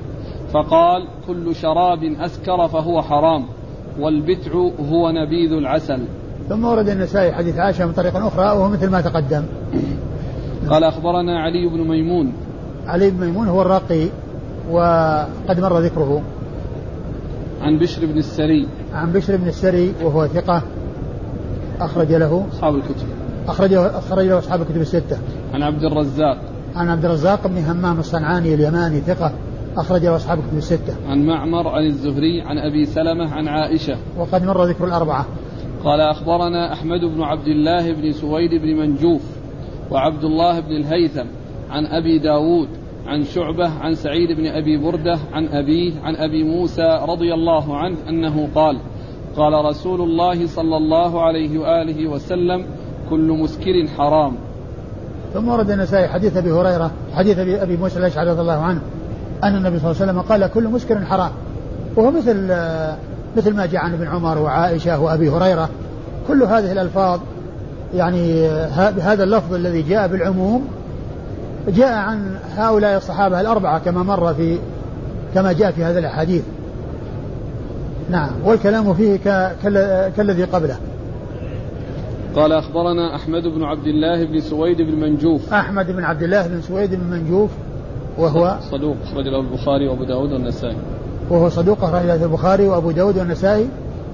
[0.52, 3.44] فقال كل شراب أسكر فهو حرام
[4.00, 4.52] والبتع
[4.90, 6.00] هو نبيذ العسل.
[6.48, 9.42] ثم ورد النسائي حديث عائشة من طريق أخرى وهو مثل ما تقدم.
[10.70, 12.32] قال أخبرنا علي بن ميمون.
[12.86, 14.08] علي بن ميمون هو الراقي
[14.70, 16.22] وقد مر ذكره.
[17.60, 18.68] عن بشر بن السري.
[18.92, 20.62] عن بشر بن السري وهو ثقة
[21.80, 22.46] أخرج له.
[22.52, 23.06] أصحاب الكتب.
[23.48, 25.18] أخرجه أخرج له أصحاب الكتب الستة.
[25.54, 26.38] عن عبد الرزاق.
[26.76, 29.32] عن عبد الرزاق بن همام الصنعاني اليماني ثقة
[29.76, 30.96] أخرج له أصحاب الكتب الستة.
[31.08, 33.96] عن معمر عن الزهري عن أبي سلمة عن عائشة.
[34.18, 35.26] وقد مر ذكر الأربعة.
[35.84, 39.22] قال أخبرنا أحمد بن عبد الله بن سويد بن منجوف
[39.90, 41.26] وعبد الله بن الهيثم
[41.70, 42.68] عن أبي داود
[43.08, 47.96] عن شعبة عن سعيد بن أبي بردة عن أبيه عن أبي موسى رضي الله عنه
[48.08, 48.78] أنه قال
[49.36, 52.64] قال رسول الله صلى الله عليه وآله وسلم
[53.10, 54.32] كل مسكر حرام.
[55.34, 58.80] ثم ورد النسائي حديث أبي هريرة حديث ابي أبي موسى الأشعري رضي الله عنه
[59.44, 61.30] أن النبي صلى الله عليه وسلم قال كل مسكر حرام.
[61.96, 62.36] وهو مثل
[63.36, 65.68] مثل ما جاء عن ابن عمر وعائشة وأبي هريرة.
[66.28, 67.20] كل هذه الألفاظ
[67.94, 70.68] يعني بهذا اللفظ الذي جاء بالعموم
[71.68, 74.58] جاء عن هؤلاء الصحابة الأربعة كما مر في
[75.34, 76.42] كما جاء في هذا الأحاديث.
[78.10, 79.16] نعم والكلام فيه
[80.16, 80.76] كالذي قبله.
[82.36, 85.54] قال أخبرنا أحمد بن عبد الله بن سويد بن منجوف.
[85.54, 87.50] أحمد بن عبد الله بن سويد بن منجوف
[88.18, 90.76] وهو صدوق أخرج له البخاري وأبو داود والنسائي.
[91.30, 93.68] وهو صدوق أخرج له البخاري وأبو داود والنسائي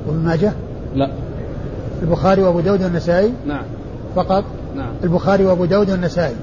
[0.07, 0.52] وابن ماجه؟
[0.94, 1.11] لا.
[2.02, 3.64] البخاري وأبو داود والنسائي؟ نعم.
[4.16, 4.44] فقط؟
[4.76, 4.92] نعم.
[5.05, 6.34] البخاري وأبو داود والنسائي.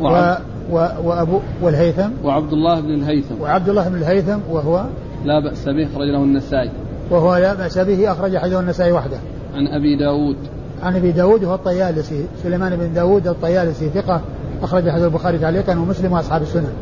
[0.00, 0.34] و...
[0.70, 0.88] و...
[1.04, 2.10] وأبو والهيثم.
[2.24, 3.40] وعبد الله بن الهيثم.
[3.40, 4.84] وعبد الله بن الهيثم وهو
[5.24, 6.70] لا بأس به أخرج له النسائي.
[7.10, 9.18] وهو لا بأس به أخرج حديث النسائي وحده.
[9.54, 10.36] عن أبي داود.
[10.82, 12.24] عن أبي داود وهو الطيالسي.
[12.42, 14.20] سليمان بن داود الطيالسي ثقة
[14.62, 16.72] أخرج حديث البخاري تعليقا ومسلم وأصحاب السنن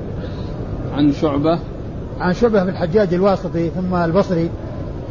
[0.92, 1.58] عن شعبة.
[2.20, 4.50] عن شعبة بن الحجاج الواسطي ثم البصري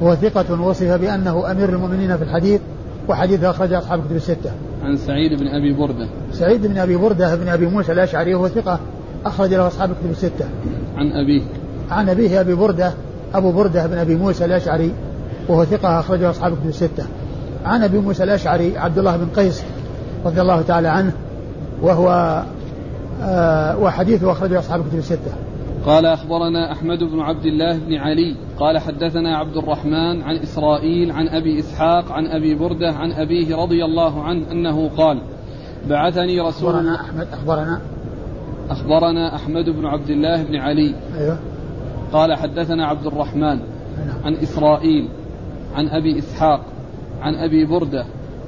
[0.04, 2.62] هو ثقة وصف بأنه أمير المؤمنين في الحديث
[3.08, 4.52] وحديثه أخرج أصحاب الكتب الستة.
[4.86, 6.08] عن سعيد بن أبي بردة.
[6.32, 8.80] سعيد بن أبي بردة بن أبي موسى الأشعري وهو ثقة
[9.26, 10.46] أخرج له أصحاب الكتب الستة.
[10.98, 11.42] عن أبيه.
[11.92, 12.94] عن أبيه أبي بردة
[13.34, 14.92] أبو بردة بن أبي موسى الأشعري
[15.48, 17.06] وهو ثقة أخرجه أصحاب الكتب الستة.
[17.66, 19.64] عن أبي موسى الأشعري عبد الله بن قيس
[20.26, 21.12] رضي الله تعالى عنه
[21.82, 22.44] وهو
[23.24, 25.32] آه وحديثه اخرجه أصحاب الكتب الستة.
[25.86, 31.28] قال أخبرنا أحمد بن عبد الله بن علي قال حدثنا عبد الرحمن عن إسرائيل عن
[31.28, 35.22] أبي إسحاق عن أبي بردة عن أبيه رضي الله عنه أنه قال
[35.90, 37.82] بعثني رسول أخبرنا احمد اخبرنا
[38.70, 40.96] أخبرنا أحمد بن عبد الله بن علي.
[41.18, 41.40] أيوه.
[42.14, 43.60] قال حدثنا عبد الرحمن
[44.24, 45.08] عن إسرائيل
[45.76, 46.62] عن أبي إسحاق
[47.22, 48.06] عن أبي بردة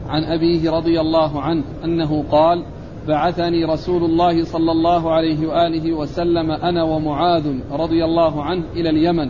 [0.10, 2.64] عن أبيه رضي الله عنه أنه قال
[3.08, 9.30] بعثني رسول الله صلى الله عليه وآله وسلم أنا ومعاذ رضي الله عنه إلى اليمن.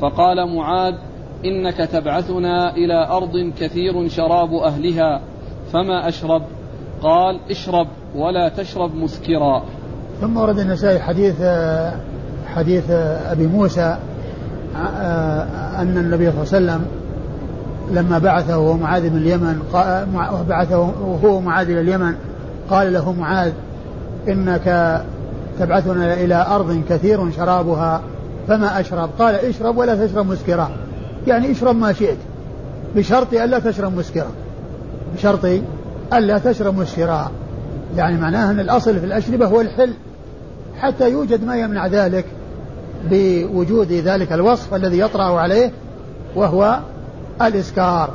[0.00, 0.94] فقال معاذ
[1.44, 5.20] إنك تبعثنا إلى أرض كثير شراب أهلها
[5.72, 6.42] فما أشرب؟
[7.02, 9.62] قال اشرب ولا تشرب مسكرا.
[10.20, 11.42] ثم ورد النسائي حديث
[12.46, 12.90] حديث
[13.30, 13.96] أبي موسى
[15.78, 16.86] أن النبي صلى الله عليه وسلم
[17.90, 19.62] لما بعثه ومعاذ من اليمن
[20.48, 22.14] بعثه وهو معاذ إلى اليمن
[22.70, 23.52] قال له معاذ
[24.28, 25.02] إنك
[25.58, 28.00] تبعثنا إلى أرض كثير شرابها
[28.48, 30.70] فما أشرب؟ قال اشرب ولا تشرب مسكرا
[31.26, 32.18] يعني اشرب ما شئت
[32.96, 34.30] بشرط ألا تشرب مسكرا
[35.16, 35.44] بشرط
[36.12, 37.30] ألا تشرب مسكرا
[37.96, 39.92] يعني معناه أن الأصل في الأشربة هو الحل
[40.80, 42.24] حتى يوجد ما يمنع ذلك
[43.10, 45.72] بوجود ذلك الوصف الذي يطرأ عليه
[46.36, 46.78] وهو
[47.42, 48.10] الإسكار.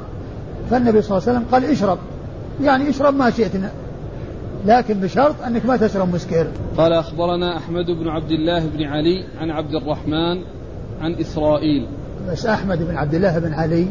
[0.71, 1.97] فالنبي صلى الله عليه وسلم قال اشرب.
[2.61, 3.51] يعني اشرب ما شئت.
[4.65, 6.47] لكن بشرط أنك ما تشرب مسكر
[6.77, 10.41] قال أخبرنا أحمد بن عبد الله بن علي عن عبد الرحمن
[11.01, 11.87] عن إسرائيل.
[12.31, 13.87] بس أحمد بن عبد الله بن علي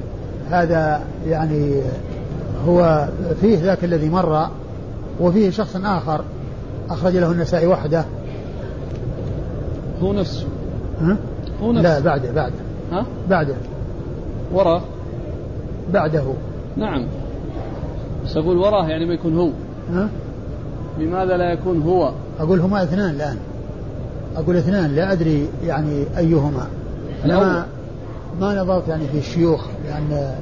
[0.50, 1.82] هذا يعني
[2.66, 3.08] هو
[3.40, 4.48] فيه ذاك الذي مر
[5.20, 6.24] وفيه شخص آخر
[6.90, 8.04] أخرج له النسائي وحده.
[10.02, 10.46] هو نفسه.
[11.00, 11.16] ها؟
[11.62, 11.82] هو نفسه.
[11.82, 12.54] لا بعده بعده.
[12.92, 13.54] ها؟ بعده.
[14.52, 14.82] وراه.
[15.92, 16.24] بعده.
[16.76, 17.06] نعم.
[18.24, 19.50] بس أقول وراه يعني ما يكون هو.
[19.92, 20.08] ها؟
[20.98, 23.36] لماذا لا يكون هو؟ أقول هما اثنان الآن.
[24.36, 26.66] أقول اثنان لا أدري يعني أيهما.
[27.24, 27.66] أنا ما,
[28.40, 30.34] ما نظرت يعني في الشيوخ لأن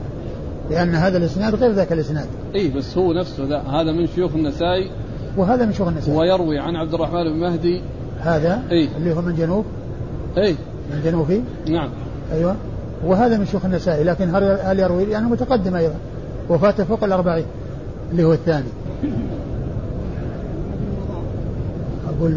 [0.71, 2.27] لأن هذا الإسناد غير ذاك الإسناد.
[2.55, 4.91] اي بس هو نفسه ذا هذا من شيوخ النسائي.
[5.37, 6.19] وهذا من شيوخ النسائي.
[6.19, 7.83] ويروي عن عبد الرحمن بن مهدي.
[8.21, 8.89] هذا إيه.
[8.97, 9.65] اللي هو من جنوب؟
[10.39, 10.57] اي
[10.91, 11.89] من جنوبي نعم.
[12.33, 12.57] أيوة.
[13.05, 15.95] وهذا من شيوخ النسائي لكن هل هل يروي؟ يعني متقدم أيضا.
[16.49, 17.45] وفاته فوق الأربعين
[18.13, 18.69] اللي هو الثاني.
[22.21, 22.35] أقول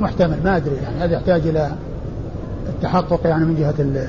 [0.00, 1.70] محتمل ما أدري يعني هذا يحتاج إلى
[2.68, 4.08] التحقق يعني من جهة ال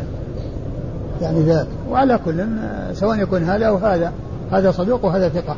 [1.21, 1.67] يعني ذاك.
[1.89, 2.45] وعلى كل
[2.93, 4.11] سواء يكون هذا أو هذا
[4.51, 5.55] هذا صدوق وهذا ثقة.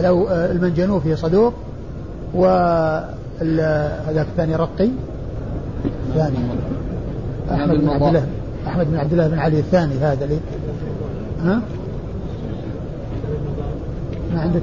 [0.00, 1.52] لو المنجنوفي صدوق
[2.34, 3.06] وهذاك
[4.30, 4.88] الثاني رقي.
[6.14, 6.36] ثاني.
[7.50, 8.26] أحمد بن عبد الله
[8.66, 10.38] أحمد بن عبد الله بن علي الثاني هذا اللي.
[11.44, 11.60] ها؟
[14.34, 14.62] ما عندك؟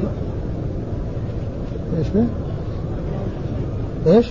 [1.99, 2.25] إيش به؟
[4.07, 4.27] إيش؟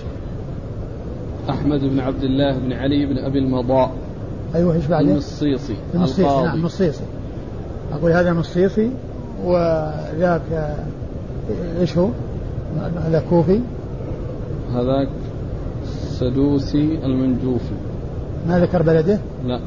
[1.49, 3.91] أحمد بن عبد الله بن علي بن أبي المضاء.
[4.55, 7.03] أيوه إيش بعده؟ المصيصي المصيصي نعم المصيصي
[7.93, 8.91] أقول هذا مصيصي
[9.43, 10.75] وذاك آه،
[11.79, 12.09] إيش هو؟
[12.79, 13.59] هذا كوفي
[14.73, 15.09] هذاك
[15.93, 17.75] سدوسي المنجوفي.
[18.47, 19.59] ما ذكر بلده؟ لا.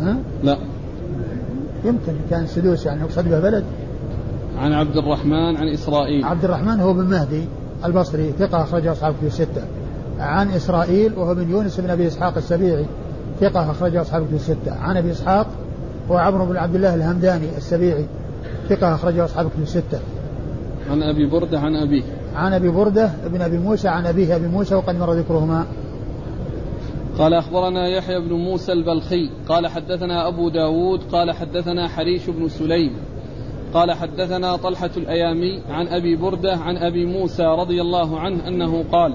[0.00, 0.58] ها؟ لا.
[1.84, 3.64] يمكن كان سدوس يعني يقصد به بلد.
[4.58, 6.24] عن عبد الرحمن عن إسرائيل.
[6.24, 7.44] عبد الرحمن هو بن مهدي.
[7.84, 9.62] البصري ثقة أخرج أصحاب في الستة.
[10.18, 12.86] عن إسرائيل وهو بن يونس بن أبي إسحاق السبيعي
[13.40, 14.74] ثقة أخرج أصحاب في الستة.
[14.80, 15.46] عن أبي إسحاق
[16.10, 18.04] هو عمرو بن عبد الله الهمداني السبيعي
[18.68, 20.00] ثقة أخرج أصحاب في الستة.
[20.90, 22.02] عن أبي بردة عن أبيه.
[22.34, 25.66] عن أبي بردة بن أبي موسى عن أبيه أبي موسى وقد مر ذكرهما.
[27.18, 32.92] قال أخبرنا يحيى بن موسى البلخي قال حدثنا أبو داود قال حدثنا حريش بن سليم.
[33.74, 39.14] قال حدثنا طلحة الأيامي عن أبي بردة عن أبي موسى رضي الله عنه أنه قال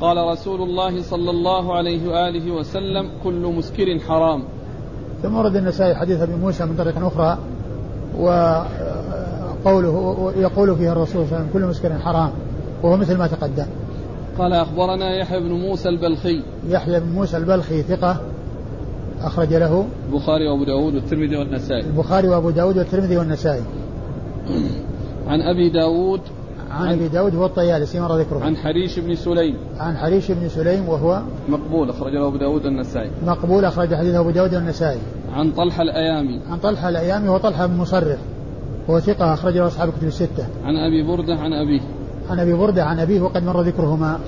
[0.00, 4.42] قال رسول الله صلى الله عليه وآله وسلم كل مسكر حرام.
[5.22, 7.38] ثم ورد النسائي حديث أبي موسى من طريق أخرى
[9.64, 12.30] وقوله يقول فيها الرسول صلى الله عليه وسلم كل مسكر حرام.
[12.82, 13.66] وهو مثل ما تقدم.
[14.38, 16.42] قال أخبرنا يحيى بن موسى البلخي.
[16.68, 18.20] يحيى بن موسى البلخي ثقة
[19.22, 21.86] أخرج له البخاري وأبو داود والترمذي والنسائي.
[21.86, 23.62] البخاري وأبو داود والترمذي والنسائي.
[25.26, 26.20] عن أبي داود
[26.70, 28.44] عن أبي داود هو الطيالسي مر ذكره.
[28.44, 29.56] عن حريش بن سليم.
[29.78, 33.10] عن حريش بن سليم وهو مقبول أخرج له أبو داود والنسائي.
[33.26, 34.98] مقبول أخرج حديثه أبو داود والنسائي.
[35.32, 36.40] عن طلحة الأيامي.
[36.50, 38.18] عن طلحة الأيامي وهو طلحة بن مصرف
[38.88, 40.46] وهو ثقة أخرج له أصحاب الكتب الستة.
[40.64, 41.80] عن أبي بردة عن أبيه.
[42.30, 44.18] عن أبي بردة عن أبيه وقد مر ذكرهما.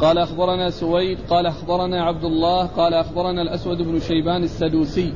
[0.00, 5.12] قال أخبرنا سويد قال أخبرنا عبد الله قال أخبرنا الأسود بن شيبان السدوسي.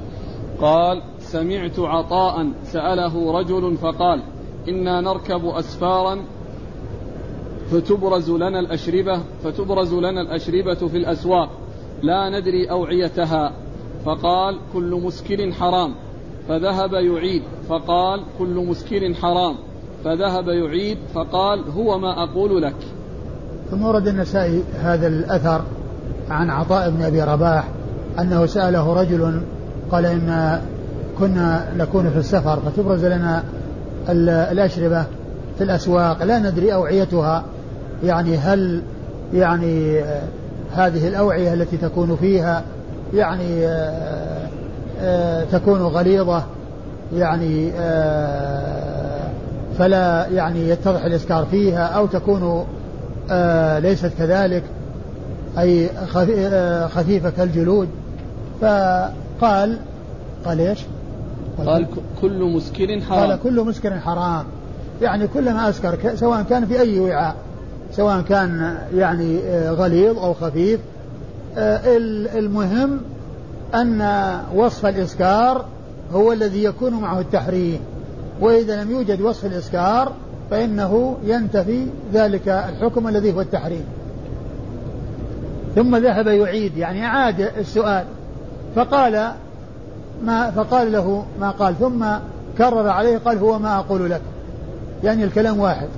[0.61, 4.23] قال سمعت عطاء سأله رجل فقال
[4.69, 6.19] إنا نركب أسفارا
[7.71, 11.51] فتبرز لنا الأشربة فتبرز لنا الأشربة في الأسواق
[12.03, 13.53] لا ندري أوعيتها.
[14.05, 15.95] فقال كل مسكر حرام.
[16.49, 17.43] فذهب يعيد.
[17.69, 19.57] فقال كل مسكر حرام.
[20.05, 20.99] فذهب يعيد.
[21.15, 22.77] فقال هو ما أقول لك.
[23.71, 25.63] ثم ورد النسائي هذا الأثر
[26.31, 27.69] عن عطاء بن أبي رباح
[28.19, 29.43] أنه سأله رجل
[29.93, 30.61] قال إن
[31.19, 33.45] كنا نكون في السفر فتبرز لنا
[34.13, 35.05] الأشربة
[35.59, 37.45] في الأسواق لا ندري أوعيتها
[38.05, 38.83] يعني هل
[39.35, 40.23] يعني آه،
[40.75, 42.63] هذه الأوعية التي تكون فيها
[43.15, 44.49] يعني آه،
[45.01, 46.43] آه، تكون غليظة
[47.15, 47.71] يعني
[49.79, 52.65] فلا يعني يتضح الإسكار فيها أو تكون
[53.79, 54.63] ليست كذلك
[55.59, 57.89] أي خفي- خفيفة كالجلود
[58.61, 59.79] فقال
[60.45, 60.79] قال إيش؟
[61.59, 61.87] قال
[62.21, 63.31] كل مسكر حرام.
[63.31, 64.45] قال كل مسكر حرام.
[65.03, 67.35] يعني كلما أسكر ك- سواء كان في أي وعاء
[67.93, 70.81] سواء كان يعني آه، غليظ أو خفيف
[71.59, 73.01] آه، ال- المهم
[73.75, 74.03] أن
[74.55, 75.65] وصف الإسكار
[76.13, 77.81] هو الذي يكون معه التحريم.
[78.41, 80.13] وإذا لم يوجد وصف الإسكار
[80.51, 83.85] فإنه ينتفي ذلك الحكم الذي هو التحريم.
[85.75, 88.05] ثم ذهب يعيد يعني أعاد السؤال.
[88.77, 89.31] فقال
[90.25, 92.05] ما فقال له ما قال ثم
[92.59, 94.21] كرر عليه قال هو ما أقول لك.
[95.05, 95.89] يعني الكلام واحد.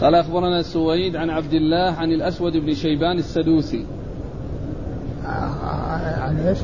[0.00, 3.86] قال أخبرنا سويد عن عبد الله عن الأسود بن شيبان السدوسي.
[6.20, 6.58] عن إيش؟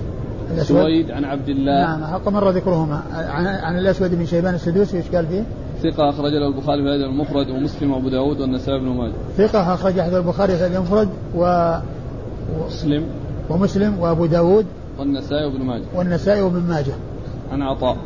[0.55, 1.81] الأسود؟ سويد عن عبد الله.
[1.81, 3.03] نعم حق مر ذكرهما.
[3.13, 5.43] عن, عن الأسود بن شيبان السدوسي إيش قال فيه؟
[5.83, 9.13] ثقة أخرج له البخاري في هذا المفرد ومسلم وأبو داود والنسائي بن ماجه.
[9.37, 11.73] ثقة أخرج حديث البخاري في المفرد و...
[12.67, 13.05] مسلم.
[13.51, 14.67] ومسلم وأبو داود
[14.99, 16.95] والنسائي وابن ماجه والنسائي وابن ماجه
[17.53, 17.97] عن عطاء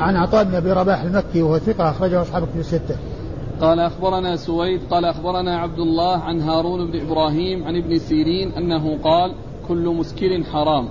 [0.00, 2.96] عن عطاء بن أبي رباح المكي وهو ثقة أخرجه أصحاب الكتب الستة.
[3.60, 8.98] قال أخبرنا سويد قال أخبرنا عبد الله عن هارون بن إبراهيم عن ابن سيرين أنه
[9.04, 9.34] قال
[9.68, 10.88] كل مسكر حرام.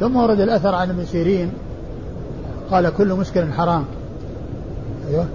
[0.00, 1.52] ثم ورد الأثر عن ابن سيرين
[2.70, 3.84] قال كل مسكر حرام.
[5.08, 5.26] أيوه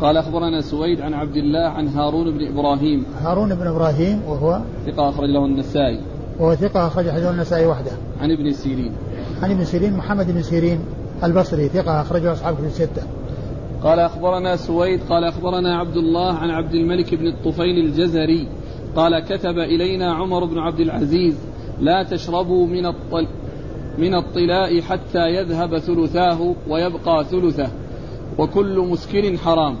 [0.00, 5.08] قال أخبرنا سويد عن عبد الله عن هارون بن إبراهيم هارون بن إبراهيم وهو ثقة
[5.08, 6.00] أخرج له النسائي
[6.40, 7.92] وهو ثقة أخرج حديث النسائي وحده.
[8.20, 8.92] عن ابن سيرين.
[9.42, 10.80] عن ابن سيرين محمد بن سيرين
[11.24, 13.02] البصري ثقة أخرجه أصحاب كتب الستة.
[13.82, 18.48] قال أخبرنا سويد قال أخبرنا عبد الله عن عبد الملك بن الطفيل الجزري
[18.96, 21.34] قال كتب إلينا عمر بن عبد العزيز
[21.80, 23.26] لا تشربوا من الطل
[23.98, 27.68] من الطلاء حتى يذهب ثلثاه ويبقى ثلثه
[28.38, 29.76] وكل مسكر حرام.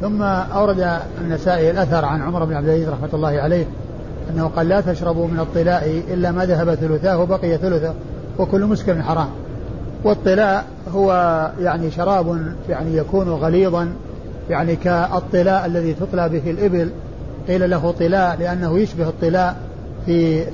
[0.00, 3.66] ثم أورد النسائي الأثر عن عمر بن عبد العزيز رحمة الله عليه
[4.30, 7.94] أنه قال لا تشربوا من الطلاء إلا ما ذهب ثلثاه وبقي ثلثه
[8.38, 9.28] وكل مسكر حرام.
[10.04, 10.64] والطلاء
[10.94, 11.12] هو
[11.60, 13.88] يعني شراب يعني يكون غليظا
[14.50, 16.90] يعني كالطلاء الذي تطلى به الإبل.
[17.48, 19.56] قيل له طلاء لأنه يشبه الطلاء
[20.06, 20.44] في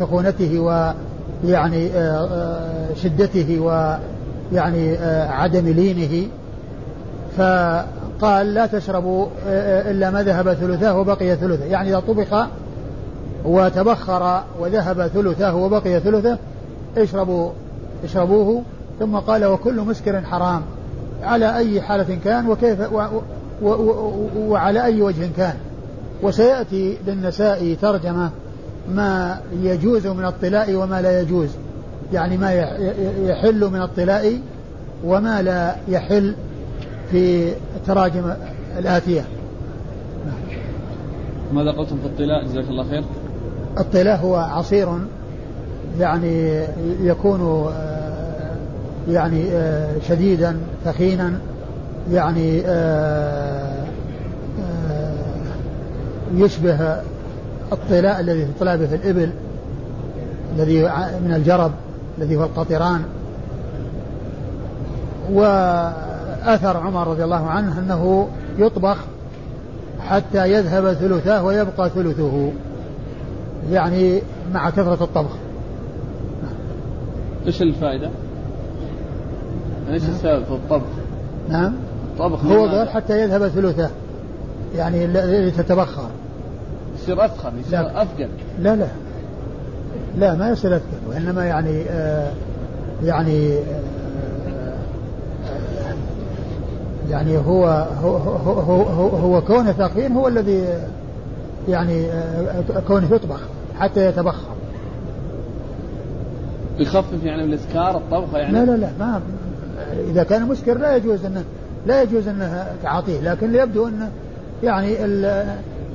[0.00, 6.26] ثخونته ويعني آه، آه، شدته ويعني آه، عدم لينه.
[7.36, 9.26] فقال لا تشربوا
[9.90, 11.64] إلا ما ذهب ثلثاه وبقي ثلثه.
[11.64, 12.46] يعني إذا طبخ
[13.44, 16.38] وتبخر وذهب ثلثه وبقي ثلثه
[16.96, 17.50] اشربوا
[18.04, 18.62] اشربوه
[18.98, 20.62] ثم قال وكل مسكر حرام.
[21.22, 23.02] على أي حالة كان وكيف و
[23.62, 25.54] و و وعلى أي وجه كان.
[26.22, 28.30] وسيأتي للنساء ترجمة
[28.94, 31.48] ما يجوز من الطلاء وما لا يجوز.
[32.12, 32.52] يعني ما
[33.22, 34.38] يحل من الطلاء
[35.04, 36.34] وما لا يحل
[37.10, 38.32] في التراجم
[38.78, 39.24] الآتية.
[41.52, 43.02] ماذا قلتم في الطلاء؟ جزاك الله خير.
[43.78, 44.88] الطلاء هو عصير
[45.98, 46.64] يعني
[47.00, 48.10] يكون آه،
[49.08, 51.32] يعني آه، شديدا ثخينا
[52.12, 53.84] يعني آه،
[56.34, 56.96] يشبه
[57.72, 59.30] الطلاء الذي تطلع به الإبل
[60.56, 60.82] الذي
[61.24, 61.72] من الجرب
[62.18, 63.02] الذي هو القطران.
[65.32, 68.96] وأثر عمر رضي الله عنه أنه يطبخ
[70.08, 72.52] حتى يذهب ثلثاه ويبقى ثلثه.
[73.70, 74.22] يعني
[74.54, 75.30] مع كثرة الطبخ
[77.46, 78.10] إيش الفائدة؟
[79.90, 80.12] إيش نعم.
[80.12, 80.86] السبب في الطبخ؟
[81.48, 81.72] نعم
[82.12, 83.90] الطبخ هو قال حتى يذهب ثلثه
[84.76, 86.08] يعني اللي تتبخر
[86.94, 88.02] يصير أثخن يصير لا.
[88.02, 88.86] أثقل لا لا
[90.18, 92.32] لا ما يصير أثقل وإنما يعني آه
[93.04, 94.80] يعني آه
[97.10, 97.66] يعني هو
[98.02, 100.64] هو هو, هو, هو كونه ثقيل هو الذي
[101.68, 103.40] يعني آه كونه يطبخ
[103.80, 104.50] حتى يتبخر.
[106.78, 109.20] يخفف يعني من الاسكار الطبخة يعني؟ لا لا لا ما
[110.10, 111.44] إذا كان مسكر لا يجوز انه
[111.86, 114.10] لا يجوز أنه تعاطيه لكن يبدو أنه
[114.62, 115.04] يعني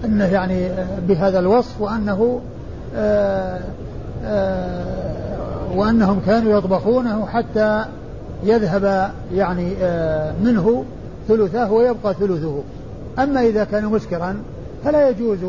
[0.05, 0.69] أنه يعني
[1.07, 2.41] بهذا الوصف وأنه
[2.95, 3.59] آآ آه،
[4.25, 4.83] آآ
[5.75, 7.85] آه، وأنهم كانوا يطبخونه حتى
[8.43, 10.83] يذهب يعني آه، منه
[11.27, 12.63] ثلثاه ويبقى ثلثه.
[13.19, 14.37] أما إذا كان مسكرا
[14.83, 15.39] فلا يجوز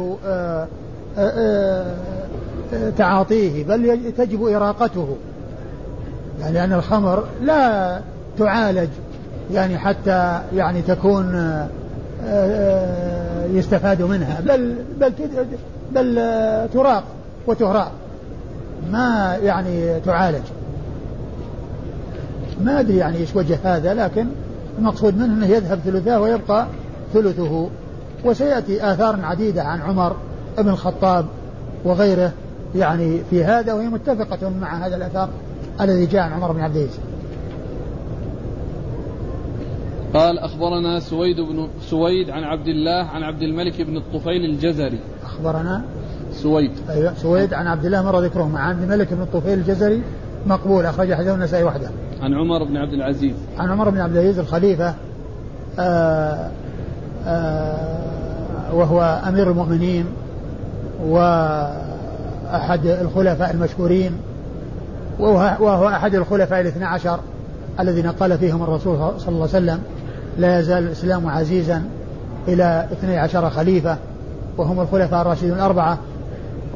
[2.98, 5.16] تعاطيه بل تجب إراقته.
[6.40, 8.00] يعني لأن الخمر لا
[8.38, 8.88] تعالج
[9.52, 11.68] يعني حتى يعني تكون آه،
[12.24, 15.12] آه، يستفاد منها بل بل
[15.94, 16.14] بل
[16.74, 17.04] تراق
[17.46, 17.92] وتهراق.
[18.92, 20.42] ما يعني تعالج.
[22.64, 24.26] ما أدري يعني إيش وجه هذا لكن
[24.78, 26.66] المقصود منه أنه يذهب ثلثاه ويبقى
[27.14, 27.68] ثلثه.
[28.24, 30.16] وسيأتي آثار عديدة عن عمر
[30.58, 31.26] بن الخطاب
[31.84, 32.32] وغيره.
[32.78, 35.28] يعني في هذا وهي متفقة مع هذا الأثر
[35.80, 36.98] الذي جاء عن عمر بن عبد العزيز.
[40.14, 44.98] قال أخبرنا سويد بن سويد عن عبد الله عن عبد الملك بن الطفيل الجزري.
[45.24, 45.82] أخبرنا
[46.32, 46.72] سويد.
[46.90, 50.02] أيوة سويد عن عبد الله مر ذكره مع عبد الملك بن الطفيل الجزري
[50.46, 51.90] مقبول أخرج حديثه النسائي وحده.
[52.22, 53.34] عن عمر بن عبد العزيز.
[53.58, 54.94] عن عمر بن عبد العزيز الخليفة آآ
[55.78, 56.50] آه،
[57.26, 57.96] آآ
[58.70, 60.06] آه، وهو أمير المؤمنين
[61.06, 61.18] و
[62.54, 64.12] أحد الخلفاء المشهورين
[65.18, 67.20] وهو أحد الخلفاء الاثنى عشر
[67.80, 69.82] الذين قال فيهم الرسول صلى الله عليه وسلم
[70.38, 71.82] لا يزال الإسلام عزيزا
[72.48, 73.96] إلى اثني عشر خليفة
[74.58, 75.98] وهم الخلفاء الراشدون الأربعة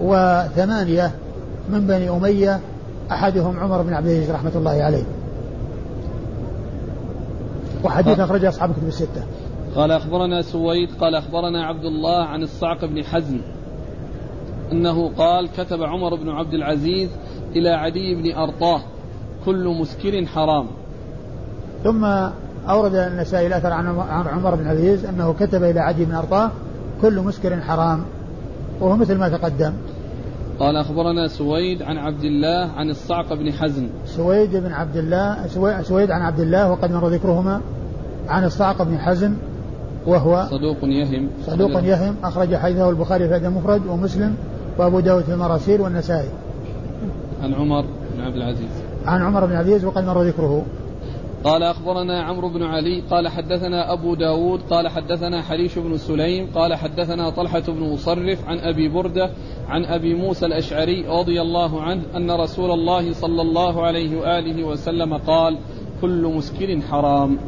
[0.03, 1.11] وثمانية
[1.71, 2.61] من بني أمية
[3.11, 5.05] أحدهم عمر بن عبد العزيز رحمة الله عليه.
[7.85, 9.23] وحديث أخرجه أصحاب كتب الستة.
[9.77, 13.41] قال أخبرنا سويد قال أخبرنا عبد الله عن الصعق بن حزم
[14.73, 17.11] أنه قال كتب عمر بن عبد العزيز
[17.57, 18.81] إلى عدي بن أرطاه
[19.45, 20.66] كل مسكر حرام.
[21.85, 22.05] ثم
[22.68, 23.87] أورد النسائي الأثر عن
[24.27, 26.51] عمر بن عزيز أنه كتب إلى عدي بن أرطاه
[27.03, 28.05] كل مسكر حرام.
[28.81, 29.73] وهو مثل ما تقدم.
[30.59, 35.47] قال أخبرنا سويد عن عبد الله عن الصعق بن حزن سويد بن عبد الله
[35.83, 37.61] سويد عن عبد الله وقد مر ذكرهما
[38.29, 39.37] عن الصعق بن حزن
[40.07, 41.29] وهو صدوق يهم.
[41.47, 44.37] صدوق يهم أخرج حديثه البخاري في المفرد ومسلم
[44.79, 46.29] وأبو داود في المراسيل والنسائي.
[47.43, 48.83] عن عمر بن عبد العزيز.
[49.07, 50.64] عن عمر بن عبد العزيز وقد مر ذكره.
[51.45, 56.75] قال أخبرنا عمرو بن علي قال حدثنا أبو داود قال حدثنا حريش بن سليم قال
[56.75, 59.31] حدثنا طلحة بن مصرف عن أبي بردة
[59.68, 65.14] عن أبي موسى الأشعري رضي الله عنه أن رسول الله صلى الله عليه وآله وسلم
[65.14, 65.59] قال
[66.01, 67.39] كل مسكر حرام.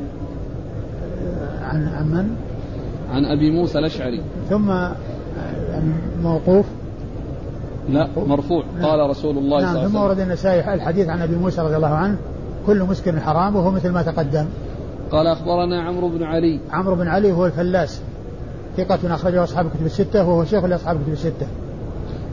[1.63, 2.37] عن من؟
[3.11, 4.21] عن أبي موسى الأشعري.
[4.49, 4.73] ثم
[6.23, 6.67] موقوف
[7.89, 8.65] لا مرفوع.
[8.77, 8.87] نعم.
[8.87, 9.89] قال رسول الله نعم صلى الله عليه وسلم.
[9.89, 12.17] ثم ورد النسائي الحديث عن أبي موسى رضي الله عنه
[12.67, 14.47] كل مسكر حرام وهو مثل ما تقدم.
[15.11, 16.61] قال أخبرنا عمرو بن علي.
[16.71, 18.01] عمرو بن علي هو الفلاس
[18.77, 21.47] ثقة أخرجه أصحاب الكتب الستة وهو شيخ لأصحاب الكتب الستة.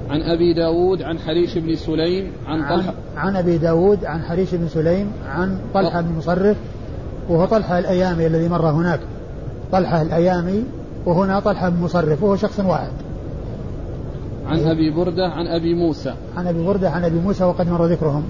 [0.09, 2.93] عن أبي داود عن حريش بن سليم عن طلحة.
[3.17, 6.57] عن, عن أبي داود عن حريش بن سليم عن طلحة بن مصرف
[7.29, 8.99] وهو طلحة الأيامي الذي مر هناك.
[9.71, 10.63] طلحة الأيامي
[11.05, 12.91] وهنا طلحة بن مصرف وهو شخص واحد.
[14.49, 16.13] عن أبي بردة عن أبي موسى.
[16.37, 18.23] عن أبي بردة عن أبي موسى وقد مر ذكرهم.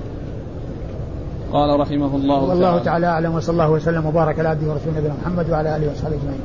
[1.53, 5.13] قال رحمه الله والله تعالى, تعالى أعلم وصلى الله وسلم وبارك على عبده ورسوله نبينا
[5.21, 6.39] محمد وعلى آله وصحبه أجمعين.